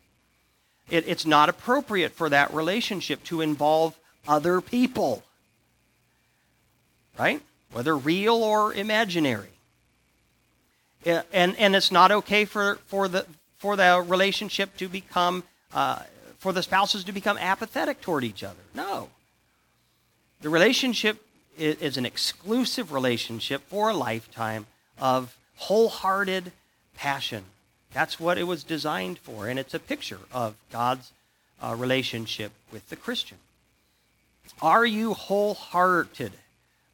It, 0.90 1.08
it's 1.08 1.26
not 1.26 1.50
appropriate 1.50 2.14
for 2.14 2.30
that 2.30 2.54
relationship 2.54 3.24
to 3.26 3.42
involve 3.42 3.98
other 4.28 4.62
people, 4.62 5.24
right? 7.18 7.42
Whether 7.72 7.98
real 7.98 8.36
or 8.36 8.74
imaginary. 8.74 9.55
And, 11.06 11.56
and 11.58 11.76
it's 11.76 11.92
not 11.92 12.12
okay 12.12 12.46
for, 12.46 12.80
for, 12.88 13.08
the, 13.08 13.26
for 13.58 13.76
the 13.76 14.04
relationship 14.06 14.76
to 14.78 14.88
become, 14.88 15.44
uh, 15.74 16.00
for 16.40 16.52
the 16.52 16.64
spouses 16.64 17.04
to 17.04 17.12
become 17.12 17.38
apathetic 17.38 18.02
toward 18.02 18.24
each 18.24 18.44
other. 18.44 18.60
No. 18.74 19.10
The 20.42 20.50
relationship 20.50 21.24
is, 21.58 21.78
is 21.78 21.98
an 21.98 22.06
exclusive 22.06 22.92
relationship 22.92 23.62
for 23.68 23.90
a 23.90 23.94
lifetime 23.94 24.66
of 25.00 25.38
wholehearted 25.58 26.52
passion. 26.96 27.44
That's 27.94 28.20
what 28.20 28.38
it 28.38 28.44
was 28.44 28.64
designed 28.64 29.20
for, 29.20 29.48
and 29.48 29.60
it's 29.60 29.74
a 29.74 29.80
picture 29.80 30.20
of 30.34 30.56
God's 30.72 31.12
uh, 31.64 31.76
relationship 31.78 32.52
with 32.72 32.90
the 32.90 32.96
Christian. 32.96 33.38
Are 34.62 34.86
you 34.86 35.14
wholehearted 35.14 36.34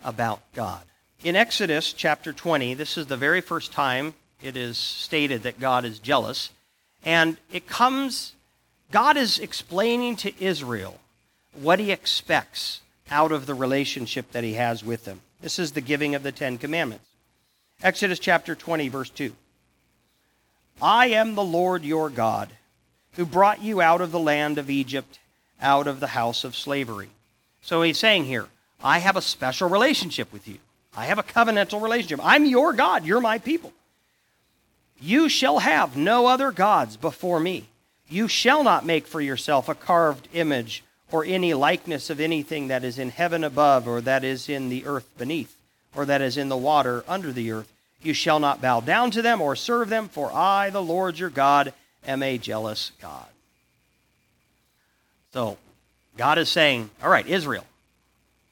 about 0.03 0.41
God? 0.53 0.83
In 1.23 1.35
Exodus 1.35 1.93
chapter 1.93 2.33
20, 2.33 2.73
this 2.73 2.97
is 2.97 3.05
the 3.05 3.15
very 3.15 3.41
first 3.41 3.71
time 3.71 4.15
it 4.41 4.57
is 4.57 4.75
stated 4.75 5.43
that 5.43 5.59
God 5.59 5.85
is 5.85 5.99
jealous. 5.99 6.49
And 7.05 7.37
it 7.51 7.67
comes, 7.67 8.33
God 8.91 9.17
is 9.17 9.37
explaining 9.37 10.15
to 10.17 10.43
Israel 10.43 10.99
what 11.53 11.77
he 11.77 11.91
expects 11.91 12.81
out 13.11 13.31
of 13.31 13.45
the 13.45 13.53
relationship 13.53 14.31
that 14.31 14.43
he 14.43 14.53
has 14.53 14.83
with 14.83 15.05
them. 15.05 15.21
This 15.41 15.59
is 15.59 15.73
the 15.73 15.81
giving 15.81 16.15
of 16.15 16.23
the 16.23 16.31
Ten 16.31 16.57
Commandments. 16.57 17.05
Exodus 17.83 18.17
chapter 18.17 18.55
20, 18.55 18.89
verse 18.89 19.11
2. 19.11 19.35
I 20.81 21.07
am 21.07 21.35
the 21.35 21.43
Lord 21.43 21.83
your 21.83 22.09
God, 22.09 22.49
who 23.13 23.27
brought 23.27 23.61
you 23.61 23.79
out 23.79 24.01
of 24.01 24.11
the 24.11 24.19
land 24.19 24.57
of 24.57 24.71
Egypt, 24.71 25.19
out 25.61 25.85
of 25.85 25.99
the 25.99 26.07
house 26.07 26.43
of 26.43 26.55
slavery. 26.55 27.09
So 27.61 27.83
he's 27.83 27.99
saying 27.99 28.25
here, 28.25 28.47
I 28.83 28.97
have 28.97 29.15
a 29.15 29.21
special 29.21 29.69
relationship 29.69 30.33
with 30.33 30.47
you. 30.47 30.57
I 30.95 31.05
have 31.05 31.19
a 31.19 31.23
covenantal 31.23 31.81
relationship. 31.81 32.19
I'm 32.23 32.45
your 32.45 32.73
God. 32.73 33.05
You're 33.05 33.21
my 33.21 33.37
people. 33.37 33.71
You 34.99 35.29
shall 35.29 35.59
have 35.59 35.97
no 35.97 36.27
other 36.27 36.51
gods 36.51 36.97
before 36.97 37.39
me. 37.39 37.65
You 38.09 38.27
shall 38.27 38.63
not 38.63 38.85
make 38.85 39.07
for 39.07 39.21
yourself 39.21 39.69
a 39.69 39.75
carved 39.75 40.27
image 40.33 40.83
or 41.11 41.25
any 41.25 41.53
likeness 41.53 42.09
of 42.09 42.19
anything 42.19 42.67
that 42.67 42.83
is 42.83 42.99
in 42.99 43.09
heaven 43.09 43.43
above, 43.43 43.87
or 43.87 43.99
that 44.01 44.23
is 44.23 44.47
in 44.47 44.69
the 44.69 44.85
earth 44.85 45.07
beneath, 45.17 45.55
or 45.95 46.05
that 46.05 46.21
is 46.21 46.37
in 46.37 46.49
the 46.49 46.57
water 46.57 47.03
under 47.07 47.31
the 47.31 47.51
earth. 47.51 47.71
You 48.01 48.13
shall 48.13 48.39
not 48.39 48.61
bow 48.61 48.79
down 48.79 49.11
to 49.11 49.21
them 49.21 49.41
or 49.41 49.55
serve 49.55 49.89
them, 49.89 50.07
for 50.07 50.31
I, 50.31 50.69
the 50.69 50.81
Lord 50.81 51.19
your 51.19 51.29
God, 51.29 51.73
am 52.05 52.23
a 52.23 52.37
jealous 52.37 52.91
God. 53.01 53.25
So, 55.33 55.57
God 56.17 56.37
is 56.37 56.49
saying, 56.49 56.89
All 57.03 57.09
right, 57.09 57.27
Israel, 57.27 57.65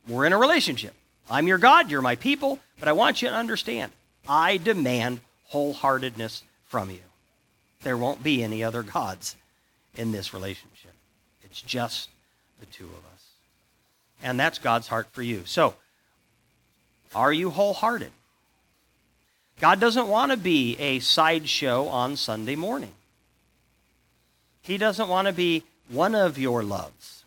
we're 0.08 0.26
in 0.26 0.34
a 0.34 0.38
relationship. 0.38 0.94
I'm 1.30 1.48
your 1.48 1.58
God, 1.58 1.92
you're 1.92 2.02
my 2.02 2.16
people, 2.16 2.60
but 2.80 2.88
I 2.88 2.94
want 2.94 3.22
you 3.22 3.30
to 3.30 3.36
understand 3.36 3.92
I 4.28 4.58
demand 4.58 5.22
wholeheartedness 5.52 6.44
from 6.68 6.90
you. 6.90 7.00
There 7.82 7.98
won't 7.98 8.24
be 8.24 8.44
any 8.44 8.64
other 8.64 8.84
gods 8.84 9.36
in 9.96 10.12
this 10.12 10.34
relationship. 10.34 10.92
It's 11.44 11.62
just 11.62 12.10
the 12.60 12.66
two 12.68 12.86
of 12.86 13.06
us. 13.14 13.26
And 14.22 14.40
that's 14.40 14.60
God's 14.60 14.88
heart 14.88 15.08
for 15.12 15.24
you. 15.24 15.44
So, 15.46 15.76
are 17.16 17.34
you 17.34 17.50
wholehearted? 17.50 18.12
God 19.60 19.80
doesn't 19.80 20.08
want 20.08 20.32
to 20.32 20.38
be 20.38 20.78
a 20.78 21.00
sideshow 21.00 21.88
on 21.88 22.16
Sunday 22.16 22.56
morning. 22.56 22.92
He 24.62 24.78
doesn't 24.78 25.10
want 25.10 25.28
to 25.28 25.34
be 25.34 25.64
one 25.90 26.16
of 26.16 26.38
your 26.38 26.64
loves. 26.64 27.24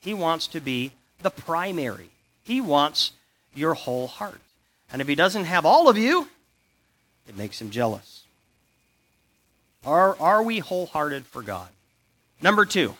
He 0.00 0.14
wants 0.14 0.46
to 0.48 0.60
be 0.60 0.92
the 1.22 1.30
primary. 1.30 2.10
He 2.44 2.60
wants 2.60 3.12
your 3.54 3.74
whole 3.74 4.06
heart. 4.06 4.40
And 4.92 5.02
if 5.02 5.08
he 5.08 5.14
doesn't 5.14 5.44
have 5.44 5.66
all 5.66 5.88
of 5.88 5.98
you, 5.98 6.28
it 7.28 7.36
makes 7.36 7.60
him 7.60 7.70
jealous. 7.70 8.22
Are, 9.84 10.16
are 10.20 10.42
we 10.42 10.60
wholehearted 10.60 11.26
for 11.26 11.42
God? 11.42 11.68
Number 12.40 12.64
two, 12.64 12.94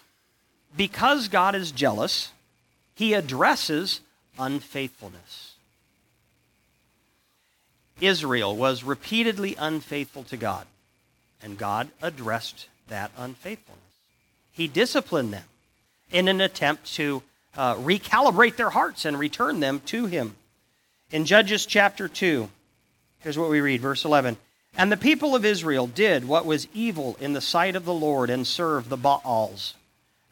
because 0.77 1.29
God 1.29 1.55
is 1.55 1.71
jealous, 1.71 2.33
he 2.95 3.15
addresses 3.15 4.01
unfaithfulness. 4.39 5.55
Israel 8.01 8.57
was 8.57 8.83
repeatedly 8.83 9.55
unfaithful 9.59 10.25
to 10.25 10.37
God, 10.37 10.67
and 11.43 11.57
God 11.57 11.89
addressed 12.03 12.69
that 12.89 13.11
unfaithfulness. 13.17 13.81
He 14.53 14.69
disciplined 14.69 15.33
them 15.33 15.45
in 16.11 16.29
an 16.29 16.41
attempt 16.41 16.93
to 16.95 17.23
uh, 17.57 17.75
recalibrate 17.77 18.57
their 18.57 18.71
hearts 18.71 19.05
and 19.05 19.19
return 19.19 19.61
them 19.61 19.81
to 19.87 20.07
Him. 20.07 20.35
In 21.11 21.25
Judges 21.25 21.67
chapter 21.67 22.09
2, 22.09 22.49
here's 23.21 23.39
what 23.39 23.51
we 23.51 23.61
read, 23.61 23.81
verse 23.81 24.05
11. 24.05 24.37
And 24.77 24.91
the 24.91 24.97
people 24.97 25.37
of 25.37 25.45
Israel 25.45 25.87
did 25.87 26.27
what 26.27 26.47
was 26.47 26.67
evil 26.75 27.17
in 27.21 27.33
the 27.33 27.41
sight 27.41 27.77
of 27.77 27.85
the 27.85 27.95
Lord 27.95 28.31
and 28.31 28.47
served 28.47 28.89
the 28.89 28.97
Baals 28.97 29.75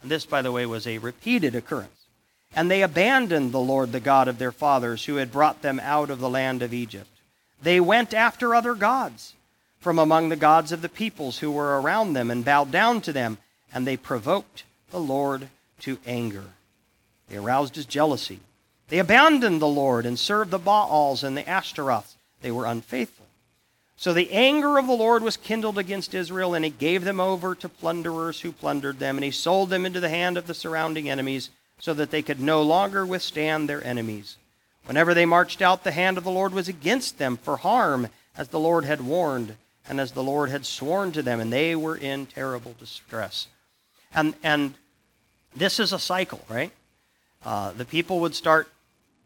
and 0.02 0.10
this, 0.10 0.26
by 0.26 0.42
the 0.42 0.52
way, 0.52 0.66
was 0.66 0.86
a 0.86 0.98
repeated 0.98 1.54
occurrence. 1.54 2.06
And 2.54 2.70
they 2.70 2.82
abandoned 2.82 3.52
the 3.52 3.60
Lord, 3.60 3.92
the 3.92 4.00
God 4.00 4.28
of 4.28 4.38
their 4.38 4.52
fathers, 4.52 5.06
who 5.06 5.16
had 5.16 5.32
brought 5.32 5.62
them 5.62 5.80
out 5.80 6.10
of 6.10 6.18
the 6.18 6.28
land 6.28 6.60
of 6.62 6.74
Egypt. 6.74 7.08
They 7.62 7.80
went 7.80 8.12
after 8.12 8.54
other 8.54 8.74
gods 8.74 9.34
from 9.80 9.98
among 9.98 10.28
the 10.28 10.36
gods 10.36 10.70
of 10.72 10.82
the 10.82 10.88
peoples 10.88 11.38
who 11.38 11.50
were 11.50 11.80
around 11.80 12.12
them 12.12 12.30
and 12.30 12.44
bowed 12.44 12.70
down 12.70 13.00
to 13.02 13.12
them, 13.12 13.38
and 13.72 13.86
they 13.86 13.96
provoked 13.96 14.64
the 14.90 15.00
Lord 15.00 15.48
to 15.80 15.98
anger. 16.04 16.44
They 17.32 17.38
aroused 17.38 17.76
his 17.76 17.86
jealousy. 17.86 18.40
They 18.88 18.98
abandoned 18.98 19.62
the 19.62 19.66
Lord 19.66 20.04
and 20.04 20.18
served 20.18 20.50
the 20.50 20.58
Baals 20.58 21.24
and 21.24 21.34
the 21.34 21.48
Ashtaroths. 21.48 22.14
They 22.42 22.50
were 22.50 22.66
unfaithful. 22.66 23.24
So 23.96 24.12
the 24.12 24.30
anger 24.32 24.76
of 24.76 24.86
the 24.86 24.92
Lord 24.92 25.22
was 25.22 25.38
kindled 25.38 25.78
against 25.78 26.12
Israel, 26.12 26.52
and 26.52 26.62
he 26.62 26.70
gave 26.70 27.04
them 27.04 27.20
over 27.20 27.54
to 27.54 27.70
plunderers 27.70 28.42
who 28.42 28.52
plundered 28.52 28.98
them, 28.98 29.16
and 29.16 29.24
he 29.24 29.30
sold 29.30 29.70
them 29.70 29.86
into 29.86 29.98
the 29.98 30.10
hand 30.10 30.36
of 30.36 30.46
the 30.46 30.52
surrounding 30.52 31.08
enemies, 31.08 31.48
so 31.78 31.94
that 31.94 32.10
they 32.10 32.20
could 32.20 32.38
no 32.38 32.60
longer 32.60 33.06
withstand 33.06 33.66
their 33.66 33.82
enemies. 33.82 34.36
Whenever 34.84 35.14
they 35.14 35.24
marched 35.24 35.62
out, 35.62 35.84
the 35.84 35.92
hand 35.92 36.18
of 36.18 36.24
the 36.24 36.30
Lord 36.30 36.52
was 36.52 36.68
against 36.68 37.16
them 37.16 37.38
for 37.38 37.56
harm, 37.56 38.08
as 38.36 38.48
the 38.48 38.60
Lord 38.60 38.84
had 38.84 39.00
warned, 39.00 39.56
and 39.88 39.98
as 39.98 40.12
the 40.12 40.22
Lord 40.22 40.50
had 40.50 40.66
sworn 40.66 41.12
to 41.12 41.22
them, 41.22 41.40
and 41.40 41.50
they 41.50 41.74
were 41.74 41.96
in 41.96 42.26
terrible 42.26 42.74
distress. 42.78 43.46
And, 44.14 44.34
and 44.42 44.74
this 45.56 45.80
is 45.80 45.94
a 45.94 45.98
cycle, 45.98 46.44
right? 46.50 46.72
Uh, 47.44 47.72
the 47.72 47.84
people 47.84 48.20
would 48.20 48.34
start 48.34 48.68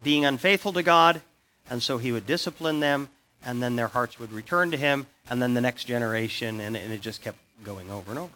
being 0.03 0.25
unfaithful 0.25 0.73
to 0.73 0.83
God, 0.83 1.21
and 1.69 1.83
so 1.83 1.99
he 1.99 2.13
would 2.13 2.27
discipline 2.27 2.81
them 2.81 3.09
and 3.47 3.63
then 3.63 3.77
their 3.77 3.89
hearts 3.89 4.19
would 4.19 4.33
return 4.33 4.73
to 4.73 4.77
him, 4.77 5.07
and 5.31 5.41
then 5.41 5.55
the 5.55 5.61
next 5.61 5.85
generation, 5.85 6.61
and, 6.61 6.77
and 6.77 6.93
it 6.93 7.01
just 7.01 7.23
kept 7.23 7.39
going 7.63 7.89
over 7.91 8.11
and 8.11 8.19
over. 8.19 8.33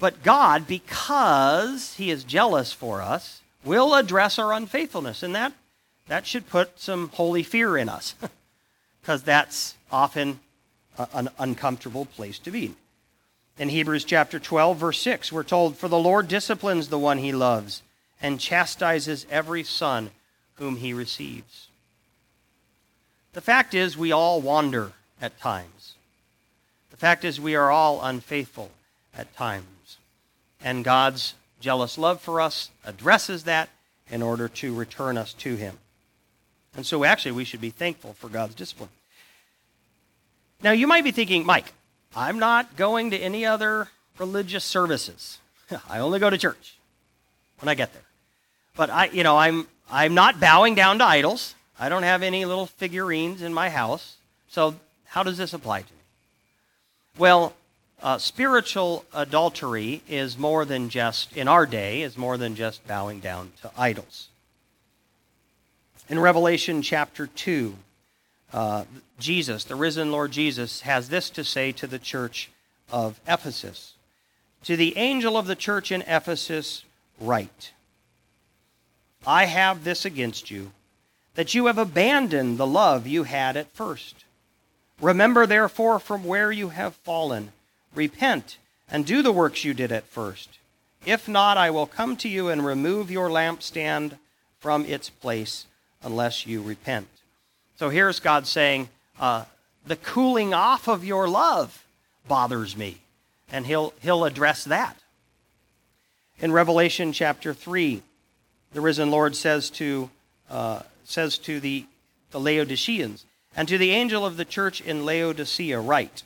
But 0.00 0.24
God, 0.24 0.66
because 0.66 1.94
he 1.94 2.10
is 2.10 2.24
jealous 2.24 2.72
for 2.72 3.00
us, 3.00 3.40
will 3.64 3.94
address 3.94 4.38
our 4.38 4.52
unfaithfulness, 4.52 5.22
and 5.22 5.34
that, 5.36 5.52
that 6.08 6.26
should 6.26 6.48
put 6.48 6.80
some 6.80 7.08
holy 7.10 7.44
fear 7.44 7.78
in 7.78 7.88
us, 7.88 8.16
because 9.00 9.22
that's 9.22 9.76
often 9.92 10.40
a, 10.98 11.06
an 11.14 11.28
uncomfortable 11.38 12.04
place 12.04 12.40
to 12.40 12.50
be. 12.50 12.74
In 13.56 13.68
Hebrews 13.68 14.04
chapter 14.04 14.40
12, 14.40 14.76
verse 14.76 15.00
6, 15.00 15.30
we're 15.30 15.44
told, 15.44 15.76
For 15.76 15.86
the 15.86 15.96
Lord 15.96 16.26
disciplines 16.26 16.88
the 16.88 16.98
one 16.98 17.18
he 17.18 17.30
loves 17.30 17.82
and 18.20 18.40
chastises 18.40 19.26
every 19.30 19.64
son 19.64 20.10
whom 20.54 20.76
he 20.76 20.92
receives. 20.94 21.68
The 23.32 23.40
fact 23.40 23.74
is, 23.74 23.96
we 23.96 24.12
all 24.12 24.40
wander 24.40 24.92
at 25.20 25.38
times. 25.40 25.94
The 26.90 26.96
fact 26.96 27.24
is, 27.24 27.40
we 27.40 27.56
are 27.56 27.70
all 27.70 28.00
unfaithful 28.02 28.70
at 29.16 29.34
times. 29.36 29.98
And 30.62 30.84
God's 30.84 31.34
jealous 31.60 31.98
love 31.98 32.20
for 32.20 32.40
us 32.40 32.70
addresses 32.84 33.44
that 33.44 33.68
in 34.10 34.22
order 34.22 34.48
to 34.48 34.74
return 34.74 35.18
us 35.18 35.32
to 35.34 35.56
Him. 35.56 35.78
And 36.76 36.86
so, 36.86 37.04
actually, 37.04 37.32
we 37.32 37.44
should 37.44 37.60
be 37.60 37.70
thankful 37.70 38.14
for 38.14 38.28
God's 38.28 38.54
discipline. 38.54 38.90
Now, 40.62 40.72
you 40.72 40.86
might 40.86 41.04
be 41.04 41.10
thinking, 41.10 41.44
Mike, 41.44 41.72
I'm 42.16 42.38
not 42.38 42.76
going 42.76 43.10
to 43.10 43.18
any 43.18 43.44
other 43.44 43.88
religious 44.18 44.64
services. 44.64 45.38
I 45.88 45.98
only 45.98 46.20
go 46.20 46.30
to 46.30 46.38
church 46.38 46.76
when 47.64 47.70
I 47.70 47.74
get 47.74 47.94
there. 47.94 48.02
But 48.76 48.90
I, 48.90 49.06
you 49.06 49.22
know, 49.22 49.38
I'm 49.38 49.66
I'm 49.90 50.14
not 50.14 50.38
bowing 50.38 50.74
down 50.74 50.98
to 50.98 51.04
idols. 51.04 51.54
I 51.80 51.88
don't 51.88 52.02
have 52.02 52.22
any 52.22 52.44
little 52.44 52.66
figurines 52.66 53.40
in 53.40 53.54
my 53.54 53.70
house. 53.70 54.16
So 54.48 54.74
how 55.06 55.22
does 55.22 55.38
this 55.38 55.54
apply 55.54 55.80
to 55.80 55.92
me? 55.92 55.98
Well, 57.16 57.54
uh, 58.02 58.18
spiritual 58.18 59.06
adultery 59.14 60.02
is 60.06 60.36
more 60.36 60.66
than 60.66 60.90
just 60.90 61.34
in 61.36 61.48
our 61.48 61.64
day 61.64 62.02
is 62.02 62.18
more 62.18 62.36
than 62.36 62.54
just 62.54 62.86
bowing 62.86 63.20
down 63.20 63.52
to 63.62 63.70
idols. 63.78 64.28
In 66.10 66.18
Revelation 66.18 66.82
chapter 66.82 67.26
two, 67.26 67.76
uh, 68.52 68.84
Jesus, 69.18 69.64
the 69.64 69.74
risen 69.74 70.12
Lord 70.12 70.32
Jesus, 70.32 70.82
has 70.82 71.08
this 71.08 71.30
to 71.30 71.42
say 71.42 71.72
to 71.72 71.86
the 71.86 71.98
church 71.98 72.50
of 72.92 73.18
Ephesus. 73.26 73.94
To 74.64 74.76
the 74.76 74.98
angel 74.98 75.38
of 75.38 75.46
the 75.46 75.56
church 75.56 75.90
in 75.90 76.02
Ephesus, 76.02 76.84
write 77.20 77.72
I 79.26 79.46
have 79.46 79.84
this 79.84 80.04
against 80.04 80.50
you, 80.50 80.72
that 81.34 81.54
you 81.54 81.66
have 81.66 81.78
abandoned 81.78 82.58
the 82.58 82.66
love 82.66 83.06
you 83.06 83.24
had 83.24 83.56
at 83.56 83.70
first. 83.72 84.24
Remember, 85.00 85.46
therefore, 85.46 85.98
from 85.98 86.24
where 86.24 86.52
you 86.52 86.68
have 86.68 86.94
fallen. 86.96 87.52
Repent 87.94 88.58
and 88.90 89.06
do 89.06 89.22
the 89.22 89.32
works 89.32 89.64
you 89.64 89.72
did 89.72 89.92
at 89.92 90.04
first. 90.04 90.58
If 91.06 91.28
not, 91.28 91.56
I 91.56 91.70
will 91.70 91.86
come 91.86 92.16
to 92.18 92.28
you 92.28 92.48
and 92.48 92.64
remove 92.64 93.10
your 93.10 93.28
lampstand 93.28 94.18
from 94.58 94.84
its 94.84 95.10
place 95.10 95.66
unless 96.02 96.46
you 96.46 96.62
repent. 96.62 97.08
So 97.76 97.88
here's 97.90 98.20
God 98.20 98.46
saying, 98.46 98.88
uh, 99.18 99.44
the 99.86 99.96
cooling 99.96 100.54
off 100.54 100.88
of 100.88 101.04
your 101.04 101.28
love 101.28 101.84
bothers 102.28 102.76
me. 102.76 102.98
And 103.52 103.66
he'll, 103.66 103.92
he'll 104.00 104.24
address 104.24 104.64
that. 104.64 104.96
In 106.40 106.52
Revelation 106.52 107.12
chapter 107.12 107.54
3, 107.54 108.02
the 108.72 108.80
risen 108.80 109.10
Lord 109.10 109.36
says 109.36 109.70
to, 109.70 110.10
uh, 110.50 110.82
says 111.04 111.38
to 111.38 111.60
the, 111.60 111.86
the 112.32 112.40
Laodiceans, 112.40 113.24
and 113.56 113.68
to 113.68 113.78
the 113.78 113.92
angel 113.92 114.26
of 114.26 114.36
the 114.36 114.44
church 114.44 114.80
in 114.80 115.06
Laodicea, 115.06 115.78
write, 115.80 116.22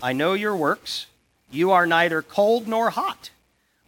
I 0.00 0.12
know 0.12 0.34
your 0.34 0.54
works. 0.54 1.06
You 1.50 1.72
are 1.72 1.86
neither 1.86 2.22
cold 2.22 2.68
nor 2.68 2.90
hot. 2.90 3.30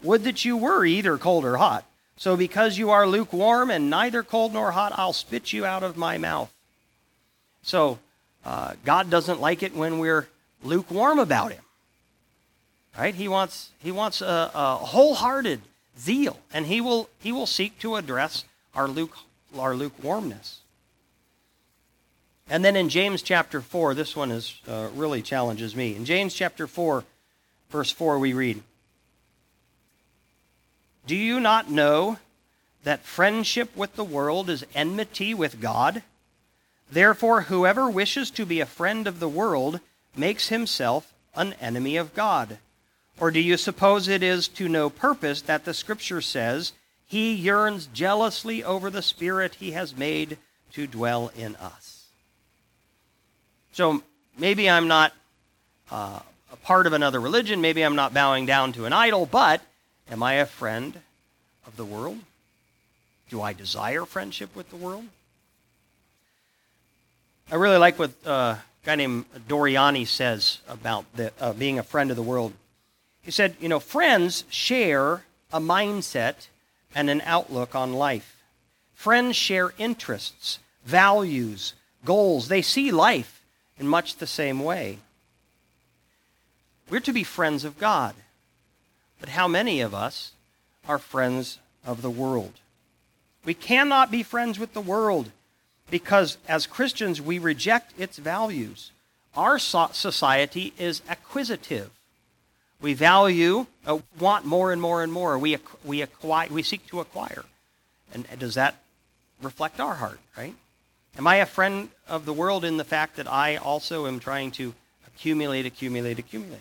Would 0.03 0.25
that 0.25 0.45
you 0.45 0.57
were 0.57 0.85
either 0.85 1.17
cold 1.17 1.45
or 1.45 1.57
hot. 1.57 1.85
So 2.17 2.37
because 2.37 2.79
you 2.79 2.91
are 2.91 3.07
lukewarm 3.07 3.71
and 3.71 3.91
neither 3.91 4.23
cold 4.23 4.53
nor 4.53 4.73
hot, 4.73 4.93
I'll 4.97 5.13
spit 5.13 5.53
you 5.53 5.65
out 5.65 5.83
of 5.83 5.97
my 5.97 6.19
mouth. 6.19 6.53
So 7.63 7.99
uh, 8.45 8.75
God 8.85 9.11
doesn't 9.11 9.41
like 9.41 9.63
it 9.63 9.75
when 9.75 9.99
we're 9.99 10.29
lukewarm 10.63 11.19
about 11.19 11.53
Him. 11.53 11.63
Right? 12.99 13.15
He 13.15 13.29
wants 13.29 13.71
He 13.79 13.93
wants 13.93 14.21
a, 14.21 14.51
a 14.55 14.77
wholehearted 14.77 15.61
zeal, 15.99 16.39
and 16.53 16.67
He 16.67 16.81
will 16.81 17.09
He 17.21 17.33
will 17.33 17.47
seek 17.47 17.79
to 17.81 17.97
address 17.97 18.45
our 18.75 18.89
luke 18.89 19.17
our 19.59 19.75
lukewarmness. 19.75 20.61
And 22.49 22.65
then 22.65 22.77
in 22.77 22.89
James 22.89 23.23
chapter 23.23 23.61
4, 23.61 23.95
this 23.95 24.15
one 24.15 24.31
is, 24.31 24.61
uh, 24.69 24.89
really 24.95 25.21
challenges 25.21 25.75
me. 25.75 25.97
In 25.97 26.05
James 26.05 26.33
chapter 26.33 26.69
4, 26.69 27.05
verse 27.71 27.91
4, 27.91 28.19
we 28.19 28.33
read 28.33 28.63
Do 31.07 31.17
you 31.17 31.41
not 31.41 31.71
know 31.71 32.19
that 32.85 33.05
friendship 33.05 33.77
with 33.77 33.97
the 33.97 34.05
world 34.05 34.49
is 34.49 34.65
enmity 34.75 35.35
with 35.35 35.61
God? 35.61 36.03
Therefore, 36.91 37.43
whoever 37.43 37.91
wishes 37.91 38.31
to 38.33 38.47
be 38.47 38.61
a 38.61 38.67
friend 38.67 39.09
of 39.09 39.19
the 39.19 39.29
world 39.29 39.81
makes 40.17 40.49
himself 40.49 41.13
an 41.35 41.55
enemy 41.55 41.97
of 41.97 42.15
God. 42.15 42.59
Or 43.19 43.31
do 43.31 43.41
you 43.41 43.57
suppose 43.57 44.09
it 44.09 44.23
is 44.23 44.49
to 44.49 44.69
no 44.69 44.91
purpose 44.91 45.41
that 45.43 45.65
the 45.65 45.75
Scripture 45.75 46.21
says, 46.21 46.73
He 47.07 47.33
yearns 47.33 47.87
jealously 47.87 48.63
over 48.63 48.91
the 48.91 49.03
Spirit 49.03 49.55
He 49.55 49.73
has 49.73 49.97
made 49.97 50.39
to 50.73 50.87
dwell 50.87 51.33
in 51.37 51.57
us? 51.57 52.07
So 53.73 54.03
maybe 54.39 54.69
I'm 54.69 54.89
not 54.89 55.13
uh, 55.91 56.21
a 56.53 56.57
part 56.57 56.87
of 56.87 56.93
another 56.93 57.21
religion, 57.21 57.61
maybe 57.61 57.83
I'm 57.83 57.97
not 57.97 58.13
bowing 58.13 58.47
down 58.47 58.73
to 58.75 58.85
an 58.85 58.93
idol, 58.93 59.27
but 59.27 59.63
am 60.11 60.23
I 60.23 60.35
a 60.35 60.47
friend 60.47 61.01
of 61.67 61.77
the 61.77 61.85
world? 61.85 62.19
Do 63.29 63.43
I 63.43 63.53
desire 63.53 64.05
friendship 64.05 64.55
with 64.55 64.71
the 64.71 64.77
world? 64.77 65.05
I 67.51 67.55
really 67.55 67.79
like 67.79 67.99
what 67.99 68.11
uh, 68.27 68.31
a 68.31 68.61
guy 68.85 68.97
named 68.97 69.25
Doriani 69.49 70.07
says 70.07 70.59
about 70.69 71.05
the, 71.15 71.33
uh, 71.41 71.53
being 71.53 71.79
a 71.79 71.83
friend 71.83 72.11
of 72.11 72.17
the 72.17 72.23
world. 72.23 72.53
He 73.27 73.33
said, 73.33 73.57
you 73.61 73.69
know, 73.69 73.81
friends 73.81 74.45
share 74.49 75.25
a 75.53 75.59
mindset 75.59 76.47
and 76.95 77.11
an 77.11 77.21
outlook 77.25 77.75
on 77.75 77.93
life. 77.93 78.41
Friends 78.95 79.35
share 79.35 79.75
interests, 79.79 80.61
values, 80.85 81.75
goals. 82.05 82.47
They 82.47 82.63
see 82.63 82.93
life 82.93 83.43
in 83.81 83.89
much 83.89 84.17
the 84.17 84.29
same 84.29 84.61
way. 84.61 85.01
We're 86.89 87.01
to 87.01 87.13
be 87.13 87.25
friends 87.25 87.65
of 87.65 87.81
God. 87.81 88.15
But 89.19 89.31
how 89.31 89.49
many 89.49 89.81
of 89.81 89.93
us 89.93 90.31
are 90.89 91.01
friends 91.01 91.59
of 91.85 92.03
the 92.03 92.11
world? 92.11 92.53
We 93.45 93.55
cannot 93.55 94.13
be 94.13 94.23
friends 94.23 94.57
with 94.57 94.73
the 94.73 94.81
world 94.81 95.33
because 95.91 96.39
as 96.47 96.69
Christians, 96.69 97.21
we 97.21 97.41
reject 97.41 97.93
its 97.99 98.19
values. 98.19 98.93
Our 99.37 99.59
society 99.59 100.73
is 100.79 101.03
acquisitive. 101.09 101.91
We 102.81 102.95
value, 102.95 103.67
uh, 103.87 103.99
want 104.19 104.45
more 104.45 104.73
and 104.73 104.81
more 104.81 105.03
and 105.03 105.13
more. 105.13 105.39
We, 105.39 105.57
we, 105.85 106.03
acquire, 106.03 106.49
we 106.51 106.63
seek 106.63 106.87
to 106.89 107.01
acquire. 107.01 107.45
And 108.13 108.27
does 108.39 108.55
that 108.55 108.77
reflect 109.43 109.81
our 109.81 109.95
heart, 109.95 110.21
right? 110.37 110.55
Am 111.19 111.27
I 111.27 111.37
a 111.37 111.47
friend 111.47 111.89
of 112.09 112.27
the 112.27 112.33
world 112.33 112.65
in 112.65 112.77
the 112.77 112.85
fact 112.85 113.17
that 113.17 113.31
I 113.31 113.57
also 113.57 114.07
am 114.07 114.21
trying 114.21 114.51
to 114.53 114.75
accumulate, 115.07 115.65
accumulate, 115.65 116.19
accumulate? 116.19 116.61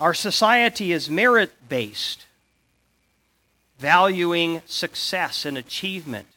Our 0.00 0.14
society 0.14 0.92
is 0.92 1.10
merit 1.10 1.52
based, 1.68 2.24
valuing 3.78 4.62
success 4.66 5.44
and 5.44 5.58
achievement 5.58 6.28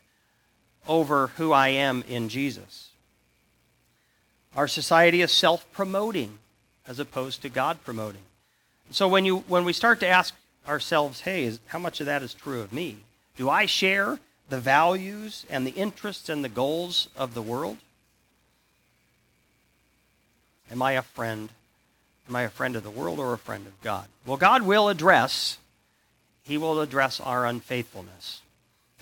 over 0.87 1.27
who 1.37 1.51
I 1.53 1.69
am 1.69 2.03
in 2.09 2.27
Jesus. 2.27 2.89
Our 4.55 4.67
society 4.67 5.21
is 5.21 5.31
self 5.31 5.71
promoting 5.71 6.39
as 6.87 6.99
opposed 6.99 7.41
to 7.43 7.49
God 7.49 7.83
promoting. 7.85 8.23
So 8.91 9.07
when, 9.07 9.25
you, 9.25 9.37
when 9.47 9.65
we 9.65 9.73
start 9.73 9.99
to 10.01 10.07
ask 10.07 10.33
ourselves, 10.67 11.21
hey, 11.21 11.45
is, 11.45 11.59
how 11.67 11.79
much 11.79 11.99
of 11.99 12.05
that 12.05 12.21
is 12.21 12.33
true 12.33 12.61
of 12.61 12.73
me? 12.73 12.97
Do 13.37 13.49
I 13.49 13.65
share 13.65 14.19
the 14.49 14.59
values 14.59 15.45
and 15.49 15.65
the 15.65 15.71
interests 15.71 16.29
and 16.29 16.43
the 16.43 16.49
goals 16.49 17.07
of 17.15 17.33
the 17.33 17.41
world? 17.41 17.77
Am 20.71 20.81
I 20.81 20.93
a 20.93 21.01
friend? 21.01 21.49
Am 22.27 22.35
I 22.35 22.43
a 22.43 22.49
friend 22.49 22.75
of 22.75 22.83
the 22.83 22.89
world 22.89 23.19
or 23.19 23.33
a 23.33 23.37
friend 23.37 23.65
of 23.65 23.81
God? 23.81 24.05
Well, 24.25 24.37
God 24.37 24.61
will 24.63 24.89
address, 24.89 25.57
He 26.43 26.57
will 26.57 26.79
address 26.79 27.19
our 27.19 27.45
unfaithfulness 27.45 28.41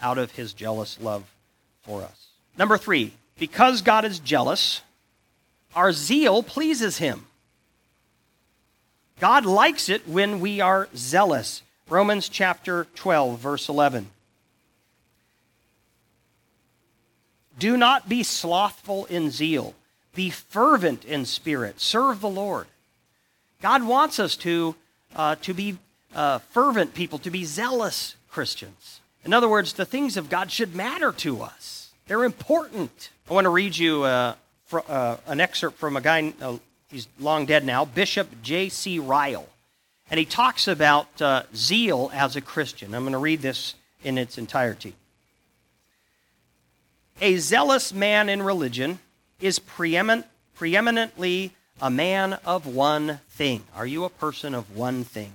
out 0.02 0.18
of 0.18 0.32
His 0.32 0.54
jealous 0.54 1.00
love 1.02 1.26
for 1.82 2.02
us. 2.02 2.28
Number 2.58 2.78
three, 2.78 3.14
because 3.38 3.82
God 3.82 4.06
is 4.06 4.20
jealous, 4.20 4.82
our 5.76 5.92
zeal 5.92 6.44
pleases 6.44 6.98
him. 6.98 7.26
God 9.20 9.46
likes 9.46 9.90
it 9.90 10.08
when 10.08 10.40
we 10.40 10.62
are 10.62 10.88
zealous. 10.96 11.62
Romans 11.90 12.30
chapter 12.30 12.88
12, 12.96 13.40
verse 13.40 13.68
11. 13.68 14.10
Do 17.58 17.76
not 17.76 18.08
be 18.08 18.24
slothful 18.24 19.06
in 19.06 19.32
zeal, 19.32 19.76
be 20.16 20.30
fervent 20.30 21.04
in 21.04 21.26
spirit, 21.26 21.82
serve 21.82 22.22
the 22.22 22.30
Lord. 22.30 22.68
God 23.62 23.84
wants 23.84 24.20
us 24.20 24.38
to, 24.38 24.76
uh, 25.14 25.36
to 25.42 25.54
be 25.54 25.78
uh, 26.16 26.38
fervent 26.38 26.94
people, 26.94 27.20
to 27.20 27.30
be 27.30 27.44
zealous 27.44 28.16
Christians. 28.30 29.02
In 29.26 29.34
other 29.34 29.50
words, 29.50 29.74
the 29.74 29.86
things 29.86 30.16
of 30.16 30.30
God 30.30 30.52
should 30.52 30.74
matter 30.74 31.12
to 31.12 31.42
us. 31.42 31.92
They're 32.08 32.24
important. 32.24 33.10
I 33.30 33.34
want 33.34 33.46
to 33.46 33.50
read 33.50 33.76
you 33.76 34.04
uh, 34.04 34.36
for, 34.66 34.84
uh, 34.88 35.18
an 35.28 35.42
excerpt 35.42 35.78
from 35.78 35.98
a 35.98 36.02
guy, 36.02 36.34
uh, 36.42 36.58
he's 36.92 37.08
long 37.20 37.46
dead 37.46 37.66
now, 37.66 37.86
Bishop 37.86 38.42
J.C. 38.42 39.00
Ryle. 39.00 39.48
And 40.12 40.18
he 40.18 40.26
talks 40.26 40.68
about 40.68 41.22
uh, 41.22 41.44
zeal 41.56 42.10
as 42.14 42.36
a 42.36 42.42
Christian. 42.42 42.94
I'm 42.96 43.04
going 43.04 43.14
to 43.14 43.20
read 43.20 43.42
this 43.42 43.76
in 44.04 44.18
its 44.18 44.38
entirety. 44.38 44.96
A 47.22 47.38
zealous 47.38 47.94
man 47.94 48.30
in 48.30 48.42
religion 48.42 49.00
is 49.40 49.60
preeminent, 49.60 50.26
preeminently 50.56 51.52
a 51.82 51.90
man 51.90 52.34
of 52.46 52.66
one 52.66 53.20
thing. 53.30 53.64
Are 53.76 53.86
you 53.86 54.04
a 54.04 54.10
person 54.10 54.56
of 54.56 54.76
one 54.76 55.04
thing? 55.04 55.34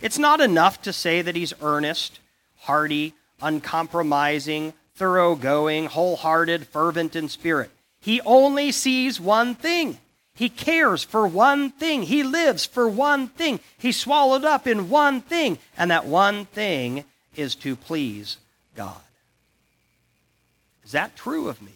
It's 0.00 0.18
not 0.18 0.40
enough 0.40 0.82
to 0.82 0.92
say 0.92 1.22
that 1.22 1.36
he's 1.36 1.54
earnest, 1.62 2.18
hearty, 2.60 3.14
uncompromising, 3.40 4.72
thoroughgoing, 4.96 5.86
wholehearted, 5.86 6.66
fervent 6.66 7.14
in 7.14 7.28
spirit. 7.28 7.70
He 8.00 8.20
only 8.22 8.72
sees 8.72 9.20
one 9.20 9.54
thing. 9.54 9.98
He 10.42 10.48
cares 10.48 11.04
for 11.04 11.24
one 11.24 11.70
thing. 11.70 12.02
He 12.02 12.24
lives 12.24 12.66
for 12.66 12.88
one 12.88 13.28
thing. 13.28 13.60
He's 13.78 13.96
swallowed 13.96 14.44
up 14.44 14.66
in 14.66 14.90
one 14.90 15.20
thing. 15.20 15.56
And 15.78 15.92
that 15.92 16.04
one 16.04 16.46
thing 16.46 17.04
is 17.36 17.54
to 17.54 17.76
please 17.76 18.38
God. 18.74 19.00
Is 20.84 20.90
that 20.90 21.14
true 21.14 21.48
of 21.48 21.62
me? 21.62 21.70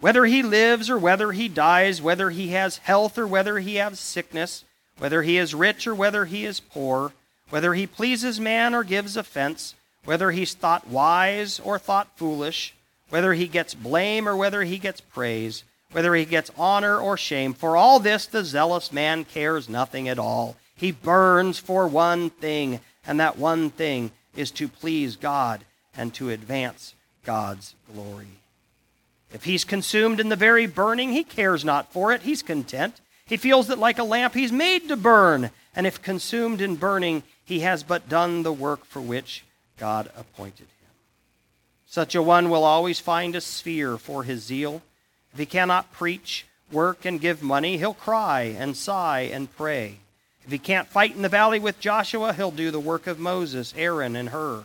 Whether 0.00 0.26
he 0.26 0.42
lives 0.42 0.90
or 0.90 0.98
whether 0.98 1.32
he 1.32 1.48
dies, 1.48 2.02
whether 2.02 2.28
he 2.28 2.48
has 2.48 2.76
health 2.76 3.16
or 3.16 3.26
whether 3.26 3.58
he 3.58 3.76
has 3.76 3.98
sickness, 3.98 4.64
whether 4.98 5.22
he 5.22 5.38
is 5.38 5.54
rich 5.54 5.86
or 5.86 5.94
whether 5.94 6.26
he 6.26 6.44
is 6.44 6.60
poor, 6.60 7.12
whether 7.48 7.72
he 7.72 7.86
pleases 7.86 8.38
man 8.38 8.74
or 8.74 8.84
gives 8.84 9.16
offense, 9.16 9.74
whether 10.04 10.32
he's 10.32 10.52
thought 10.52 10.86
wise 10.86 11.58
or 11.60 11.78
thought 11.78 12.08
foolish, 12.18 12.74
whether 13.08 13.32
he 13.32 13.48
gets 13.48 13.72
blame 13.72 14.28
or 14.28 14.36
whether 14.36 14.64
he 14.64 14.76
gets 14.76 15.00
praise, 15.00 15.64
whether 15.92 16.14
he 16.14 16.24
gets 16.24 16.50
honor 16.56 16.98
or 16.98 17.16
shame. 17.16 17.54
For 17.54 17.76
all 17.76 17.98
this, 17.98 18.26
the 18.26 18.44
zealous 18.44 18.92
man 18.92 19.24
cares 19.24 19.68
nothing 19.68 20.08
at 20.08 20.18
all. 20.18 20.56
He 20.74 20.92
burns 20.92 21.58
for 21.58 21.86
one 21.86 22.30
thing, 22.30 22.80
and 23.06 23.20
that 23.20 23.38
one 23.38 23.70
thing 23.70 24.12
is 24.34 24.50
to 24.52 24.68
please 24.68 25.16
God 25.16 25.64
and 25.96 26.14
to 26.14 26.30
advance 26.30 26.94
God's 27.24 27.74
glory. 27.92 28.28
If 29.32 29.44
he's 29.44 29.64
consumed 29.64 30.20
in 30.20 30.28
the 30.28 30.36
very 30.36 30.66
burning, 30.66 31.12
he 31.12 31.24
cares 31.24 31.64
not 31.64 31.92
for 31.92 32.12
it. 32.12 32.22
He's 32.22 32.42
content. 32.42 33.00
He 33.26 33.36
feels 33.36 33.68
that 33.68 33.78
like 33.78 33.98
a 33.98 34.04
lamp 34.04 34.34
he's 34.34 34.52
made 34.52 34.88
to 34.88 34.96
burn. 34.96 35.50
And 35.74 35.86
if 35.86 36.02
consumed 36.02 36.60
in 36.60 36.76
burning, 36.76 37.22
he 37.44 37.60
has 37.60 37.82
but 37.82 38.08
done 38.08 38.42
the 38.42 38.52
work 38.52 38.84
for 38.84 39.00
which 39.00 39.44
God 39.78 40.10
appointed 40.16 40.60
him. 40.60 40.90
Such 41.86 42.14
a 42.14 42.22
one 42.22 42.50
will 42.50 42.64
always 42.64 42.98
find 42.98 43.36
a 43.36 43.40
sphere 43.40 43.98
for 43.98 44.24
his 44.24 44.42
zeal. 44.42 44.82
If 45.32 45.38
he 45.38 45.46
cannot 45.46 45.92
preach, 45.92 46.46
work, 46.72 47.04
and 47.04 47.20
give 47.20 47.42
money, 47.42 47.78
he'll 47.78 47.94
cry 47.94 48.54
and 48.58 48.76
sigh 48.76 49.30
and 49.32 49.54
pray. 49.56 49.96
If 50.44 50.52
he 50.52 50.58
can't 50.58 50.88
fight 50.88 51.14
in 51.14 51.22
the 51.22 51.28
valley 51.28 51.58
with 51.58 51.80
Joshua, 51.80 52.32
he'll 52.32 52.50
do 52.50 52.70
the 52.70 52.80
work 52.80 53.06
of 53.06 53.18
Moses, 53.18 53.74
Aaron, 53.76 54.16
and 54.16 54.30
Hur. 54.30 54.64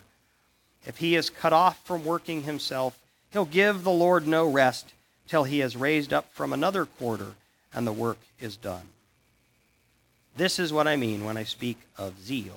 If 0.85 0.97
he 0.97 1.15
is 1.15 1.29
cut 1.29 1.53
off 1.53 1.83
from 1.85 2.05
working 2.05 2.43
himself, 2.43 2.97
He'll 3.35 3.43
give 3.43 3.83
the 3.83 3.91
Lord 3.91 4.25
no 4.25 4.49
rest 4.49 4.93
till 5.27 5.43
he 5.43 5.59
is 5.59 5.75
raised 5.75 6.13
up 6.13 6.31
from 6.31 6.53
another 6.53 6.85
quarter 6.85 7.33
and 7.73 7.85
the 7.85 7.91
work 7.91 8.17
is 8.39 8.55
done. 8.55 8.87
This 10.37 10.57
is 10.57 10.71
what 10.71 10.87
I 10.87 10.95
mean 10.95 11.25
when 11.25 11.35
I 11.35 11.43
speak 11.43 11.77
of 11.97 12.23
zeal 12.23 12.55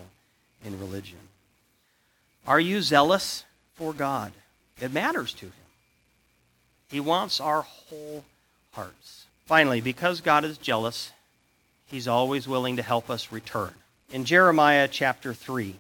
in 0.65 0.79
religion. 0.79 1.19
Are 2.47 2.61
you 2.61 2.81
zealous 2.81 3.43
for 3.75 3.93
God? 3.93 4.31
It 4.81 4.93
matters 4.93 5.33
to 5.35 5.47
him. 5.47 5.53
He 6.91 7.01
wants 7.01 7.41
our 7.41 7.63
whole 7.63 8.25
hearts. 8.73 9.27
Finally, 9.47 9.81
because 9.81 10.21
God 10.21 10.45
is 10.45 10.59
jealous, 10.59 11.13
he's 11.87 12.09
always 12.09 12.49
willing 12.49 12.77
to 12.77 12.83
help 12.83 13.11
us 13.11 13.33
return. 13.33 13.73
In 14.11 14.25
Jeremiah 14.25 14.89
chapter 14.89 15.35
3, 15.35 15.77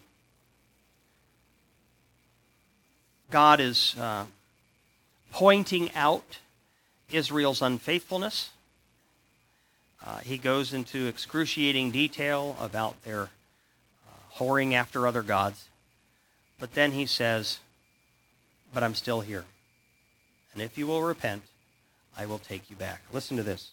God 3.30 3.60
is 3.60 3.94
uh, 3.98 4.24
pointing 5.32 5.94
out 5.94 6.38
Israel's 7.10 7.62
unfaithfulness. 7.62 8.50
Uh, 10.04 10.18
he 10.18 10.38
goes 10.38 10.72
into 10.72 11.06
excruciating 11.06 11.90
detail 11.90 12.56
about 12.60 13.02
their 13.04 13.22
uh, 13.22 14.36
whoring 14.38 14.72
after 14.72 15.06
other 15.06 15.22
gods. 15.22 15.66
But 16.58 16.74
then 16.74 16.92
he 16.92 17.06
says, 17.06 17.58
But 18.72 18.82
I'm 18.82 18.94
still 18.94 19.20
here. 19.20 19.44
And 20.58 20.64
if 20.64 20.76
you 20.76 20.88
will 20.88 21.02
repent, 21.02 21.42
I 22.16 22.26
will 22.26 22.40
take 22.40 22.68
you 22.68 22.74
back. 22.74 23.02
Listen 23.12 23.36
to 23.36 23.44
this. 23.44 23.70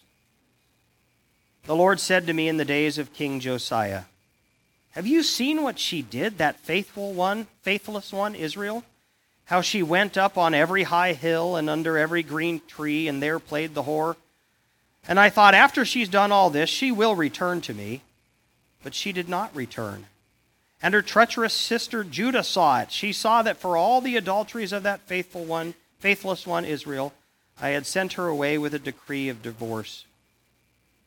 The 1.64 1.74
Lord 1.74 1.98
said 1.98 2.28
to 2.28 2.32
me 2.32 2.46
in 2.46 2.58
the 2.58 2.64
days 2.64 2.96
of 2.96 3.12
King 3.12 3.40
Josiah, 3.40 4.02
Have 4.92 5.04
you 5.04 5.24
seen 5.24 5.64
what 5.64 5.80
she 5.80 6.00
did, 6.00 6.38
that 6.38 6.60
faithful 6.60 7.12
one, 7.12 7.48
faithless 7.62 8.12
one, 8.12 8.36
Israel? 8.36 8.84
how 9.46 9.60
she 9.60 9.82
went 9.82 10.16
up 10.16 10.36
on 10.36 10.54
every 10.54 10.82
high 10.84 11.12
hill 11.12 11.56
and 11.56 11.70
under 11.70 11.96
every 11.96 12.22
green 12.22 12.60
tree 12.66 13.08
and 13.08 13.22
there 13.22 13.38
played 13.38 13.74
the 13.74 13.84
whore. 13.84 14.16
And 15.08 15.20
I 15.20 15.30
thought, 15.30 15.54
after 15.54 15.84
she's 15.84 16.08
done 16.08 16.32
all 16.32 16.50
this, 16.50 16.68
she 16.68 16.90
will 16.90 17.14
return 17.14 17.60
to 17.62 17.74
me. 17.74 18.02
But 18.82 18.92
she 18.92 19.12
did 19.12 19.28
not 19.28 19.54
return. 19.54 20.06
And 20.82 20.94
her 20.94 21.02
treacherous 21.02 21.54
sister 21.54 22.02
Judah 22.02 22.42
saw 22.42 22.80
it. 22.80 22.90
She 22.90 23.12
saw 23.12 23.42
that 23.42 23.56
for 23.56 23.76
all 23.76 24.00
the 24.00 24.16
adulteries 24.16 24.72
of 24.72 24.82
that 24.82 25.00
faithful 25.02 25.44
one, 25.44 25.74
faithless 25.98 26.46
one, 26.46 26.64
Israel, 26.64 27.12
I 27.60 27.70
had 27.70 27.86
sent 27.86 28.14
her 28.14 28.26
away 28.26 28.58
with 28.58 28.74
a 28.74 28.78
decree 28.78 29.28
of 29.28 29.42
divorce. 29.42 30.04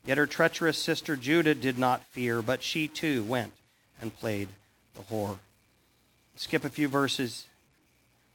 Yet 0.04 0.18
her 0.18 0.26
treacherous 0.26 0.78
sister 0.78 1.16
Judah 1.16 1.54
did 1.54 1.78
not 1.78 2.04
fear, 2.06 2.42
but 2.42 2.62
she 2.62 2.88
too 2.88 3.22
went 3.22 3.52
and 4.00 4.16
played 4.16 4.48
the 4.94 5.02
whore. 5.02 5.38
Skip 6.36 6.64
a 6.64 6.70
few 6.70 6.88
verses 6.88 7.46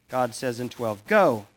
God 0.09 0.35
says 0.35 0.59
in 0.59 0.69
12, 0.69 1.07
Go 1.07 1.47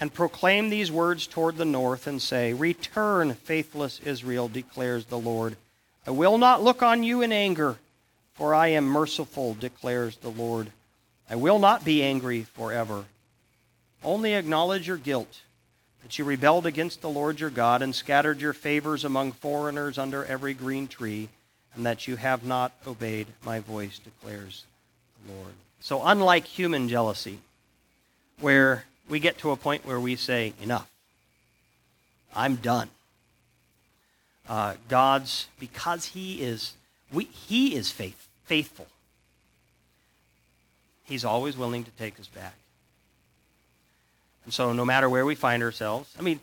and 0.00 0.12
proclaim 0.12 0.70
these 0.70 0.90
words 0.90 1.26
toward 1.26 1.56
the 1.56 1.64
north 1.64 2.06
and 2.06 2.20
say, 2.20 2.52
Return, 2.52 3.34
faithless 3.34 4.00
Israel, 4.00 4.48
declares 4.48 5.04
the 5.04 5.18
Lord. 5.18 5.56
I 6.06 6.10
will 6.10 6.38
not 6.38 6.62
look 6.62 6.82
on 6.82 7.02
you 7.02 7.22
in 7.22 7.32
anger, 7.32 7.76
for 8.34 8.54
I 8.54 8.68
am 8.68 8.84
merciful, 8.84 9.54
declares 9.54 10.16
the 10.16 10.30
Lord. 10.30 10.70
I 11.28 11.36
will 11.36 11.58
not 11.58 11.84
be 11.84 12.02
angry 12.02 12.42
forever. 12.42 13.04
Only 14.04 14.34
acknowledge 14.34 14.86
your 14.86 14.98
guilt, 14.98 15.40
that 16.02 16.18
you 16.18 16.24
rebelled 16.24 16.66
against 16.66 17.00
the 17.00 17.08
Lord 17.08 17.40
your 17.40 17.50
God 17.50 17.80
and 17.80 17.94
scattered 17.94 18.40
your 18.40 18.52
favors 18.52 19.04
among 19.04 19.32
foreigners 19.32 19.96
under 19.96 20.24
every 20.24 20.52
green 20.52 20.86
tree, 20.86 21.30
and 21.74 21.86
that 21.86 22.06
you 22.06 22.16
have 22.16 22.44
not 22.44 22.72
obeyed 22.86 23.26
my 23.44 23.60
voice, 23.60 23.98
declares 23.98 24.64
the 25.26 25.32
Lord. 25.32 25.54
So, 25.80 26.02
unlike 26.04 26.44
human 26.44 26.88
jealousy, 26.88 27.38
where 28.40 28.84
we 29.08 29.20
get 29.20 29.38
to 29.38 29.50
a 29.50 29.56
point 29.56 29.86
where 29.86 30.00
we 30.00 30.16
say, 30.16 30.52
enough, 30.62 30.90
I'm 32.34 32.56
done. 32.56 32.90
Uh, 34.48 34.74
God's, 34.88 35.48
because 35.58 36.06
He 36.06 36.42
is, 36.42 36.74
we, 37.12 37.24
He 37.24 37.74
is 37.74 37.90
faith, 37.90 38.28
faithful, 38.44 38.86
He's 41.04 41.24
always 41.24 41.56
willing 41.56 41.84
to 41.84 41.90
take 41.92 42.20
us 42.20 42.28
back. 42.28 42.54
And 44.44 44.52
so, 44.52 44.72
no 44.72 44.84
matter 44.84 45.08
where 45.08 45.24
we 45.24 45.34
find 45.34 45.62
ourselves, 45.62 46.14
I 46.18 46.22
mean, 46.22 46.40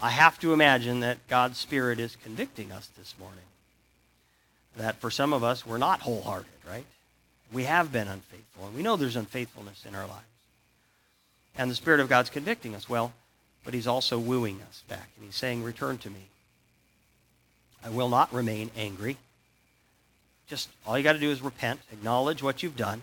I 0.00 0.10
have 0.10 0.38
to 0.40 0.52
imagine 0.52 1.00
that 1.00 1.26
God's 1.28 1.58
Spirit 1.58 1.98
is 1.98 2.16
convicting 2.16 2.72
us 2.72 2.88
this 2.98 3.14
morning. 3.18 3.38
That 4.76 4.96
for 4.96 5.10
some 5.10 5.32
of 5.32 5.44
us, 5.44 5.66
we're 5.66 5.78
not 5.78 6.00
wholehearted, 6.00 6.50
right? 6.68 6.84
We 7.52 7.64
have 7.64 7.92
been 7.92 8.08
unfaithful, 8.08 8.66
and 8.66 8.74
we 8.74 8.82
know 8.82 8.96
there's 8.96 9.16
unfaithfulness 9.16 9.84
in 9.86 9.94
our 9.94 10.06
lives. 10.06 10.24
And 11.56 11.70
the 11.70 11.76
Spirit 11.76 12.00
of 12.00 12.08
God's 12.08 12.30
convicting 12.30 12.74
us. 12.74 12.88
Well, 12.88 13.12
but 13.64 13.72
He's 13.72 13.86
also 13.86 14.18
wooing 14.18 14.60
us 14.68 14.82
back, 14.88 15.08
and 15.16 15.24
He's 15.24 15.36
saying, 15.36 15.62
Return 15.62 15.98
to 15.98 16.10
me. 16.10 16.26
I 17.84 17.90
will 17.90 18.08
not 18.08 18.32
remain 18.32 18.70
angry. 18.76 19.16
Just 20.48 20.68
all 20.86 20.98
you 20.98 21.04
got 21.04 21.12
to 21.12 21.18
do 21.18 21.30
is 21.30 21.40
repent, 21.40 21.80
acknowledge 21.92 22.42
what 22.42 22.62
you've 22.62 22.76
done, 22.76 23.02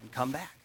and 0.00 0.12
come 0.12 0.32
back. 0.32 0.57